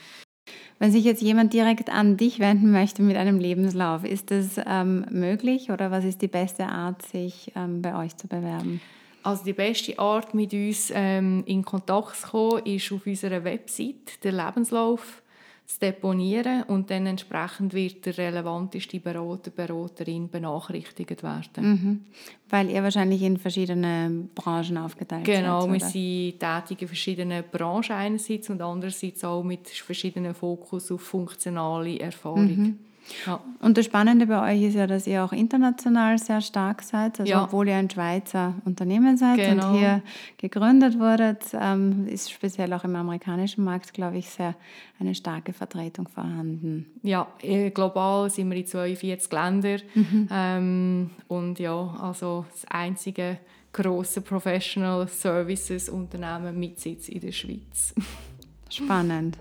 Wenn 0.79 0.91
sich 0.91 1.03
jetzt 1.03 1.21
jemand 1.21 1.53
direkt 1.53 1.89
an 1.89 2.17
dich 2.17 2.39
wenden 2.39 2.71
möchte 2.71 3.01
mit 3.01 3.17
einem 3.17 3.39
Lebenslauf, 3.39 4.03
ist 4.03 4.31
das 4.31 4.59
ähm, 4.65 5.05
möglich 5.09 5.71
oder 5.71 5.91
was 5.91 6.05
ist 6.05 6.21
die 6.21 6.27
beste 6.27 6.67
Art, 6.67 7.01
sich 7.01 7.51
ähm, 7.55 7.81
bei 7.81 7.95
euch 7.95 8.15
zu 8.15 8.27
bewerben? 8.27 8.79
Also 9.23 9.43
die 9.43 9.53
beste 9.53 9.97
Art, 9.99 10.33
mit 10.33 10.53
uns 10.53 10.91
ähm, 10.93 11.43
in 11.45 11.65
Kontakt 11.65 12.15
zu 12.15 12.27
kommen, 12.27 12.65
ist 12.65 12.91
auf 12.91 13.05
unserer 13.05 13.43
Website 13.43 14.23
der 14.23 14.31
Lebenslauf 14.31 15.21
zu 15.67 15.79
deponieren 15.81 16.63
und 16.63 16.89
dann 16.89 17.05
entsprechend 17.05 17.73
wird 17.73 18.05
der 18.05 18.17
relevanteste 18.17 19.01
Berater, 19.01 19.51
Beraterin 19.51 20.29
benachrichtigt 20.29 21.21
werden. 21.23 21.71
Mhm. 21.71 22.01
Weil 22.49 22.69
ihr 22.69 22.81
wahrscheinlich 22.83 23.21
in 23.21 23.37
verschiedene 23.37 24.29
Branchen 24.33 24.77
aufgeteilt 24.77 25.25
genau, 25.25 25.61
seid. 25.61 25.69
Genau, 25.69 25.73
wir 25.73 25.79
sind 25.81 26.39
tätig 26.39 26.81
in 26.83 26.87
verschiedenen 26.87 27.43
Branchen 27.51 27.91
einerseits 27.91 28.49
und 28.49 28.61
andererseits 28.61 29.25
auch 29.25 29.43
mit 29.43 29.67
verschiedenen 29.67 30.33
Fokus 30.33 30.89
auf 30.89 31.01
funktionale 31.01 31.99
Erfahrung. 31.99 32.45
Mhm. 32.45 32.79
Ja. 33.25 33.39
Und 33.59 33.77
das 33.77 33.85
Spannende 33.85 34.27
bei 34.27 34.53
euch 34.53 34.63
ist 34.63 34.75
ja, 34.75 34.87
dass 34.87 35.07
ihr 35.07 35.23
auch 35.23 35.31
international 35.31 36.17
sehr 36.17 36.41
stark 36.41 36.81
seid. 36.83 37.19
Also 37.19 37.31
ja. 37.31 37.43
obwohl 37.43 37.67
ihr 37.67 37.75
ein 37.75 37.89
Schweizer 37.89 38.53
Unternehmen 38.65 39.17
seid 39.17 39.37
genau. 39.37 39.71
und 39.71 39.77
hier 39.77 40.01
gegründet 40.37 40.99
wurdet, 40.99 41.43
ähm, 41.53 42.07
ist 42.07 42.31
speziell 42.31 42.71
auch 42.73 42.83
im 42.83 42.95
amerikanischen 42.95 43.63
Markt, 43.63 43.93
glaube 43.93 44.17
ich, 44.17 44.29
sehr 44.29 44.55
eine 44.99 45.15
starke 45.15 45.53
Vertretung 45.53 46.07
vorhanden. 46.07 46.87
Ja, 47.03 47.27
äh, 47.41 47.69
global 47.69 48.29
sind 48.29 48.49
wir 48.49 48.57
in 48.57 48.65
42 48.65 49.31
Ländern. 49.31 49.81
Mhm. 49.93 50.29
Ähm, 50.31 51.09
und 51.27 51.59
ja, 51.59 51.95
also 52.01 52.45
das 52.51 52.65
einzige 52.69 53.37
große 53.73 54.21
Professional 54.21 55.07
Services 55.07 55.89
Unternehmen 55.89 56.59
mit 56.59 56.79
Sitz 56.79 57.09
in 57.09 57.21
der 57.21 57.31
Schweiz. 57.31 57.93
Spannend. 58.69 59.37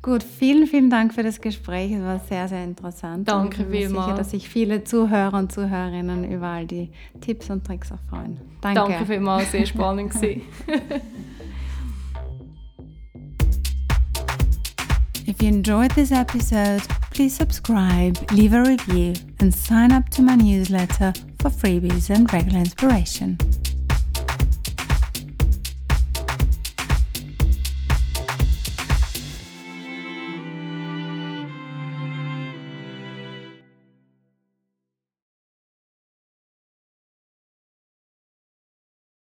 Gut, 0.00 0.22
vielen, 0.22 0.68
vielen 0.68 0.90
Dank 0.90 1.12
für 1.12 1.24
das 1.24 1.40
Gespräch. 1.40 1.90
Es 1.90 2.02
war 2.02 2.20
sehr, 2.20 2.46
sehr 2.46 2.62
interessant. 2.62 3.28
Danke 3.28 3.62
ich 3.62 3.68
bin 3.68 3.80
vielmals. 3.80 4.06
sicher, 4.06 4.16
dass 4.16 4.30
sich 4.30 4.48
viele 4.48 4.84
Zuhörer 4.84 5.36
und 5.36 5.50
Zuhörerinnen 5.50 6.30
über 6.30 6.46
all 6.46 6.66
die 6.66 6.90
Tipps 7.20 7.50
und 7.50 7.66
Tricks 7.66 7.92
freuen. 8.08 8.38
Danke. 8.60 8.80
Danke 8.80 9.06
vielmals, 9.06 9.50
sehr 9.50 9.66
spannend 9.66 10.12
If 15.26 15.42
you 15.42 15.48
enjoyed 15.48 15.90
this 15.90 16.10
episode, 16.10 16.82
please 17.10 17.36
subscribe, 17.36 18.16
leave 18.32 18.54
a 18.54 18.62
review, 18.62 19.12
and 19.40 19.52
sign 19.52 19.92
up 19.92 20.08
to 20.10 20.22
my 20.22 20.36
newsletter 20.36 21.12
for 21.42 21.50
freebies 21.50 22.08
and 22.08 22.32
regular 22.32 22.60
inspiration. 22.60 23.36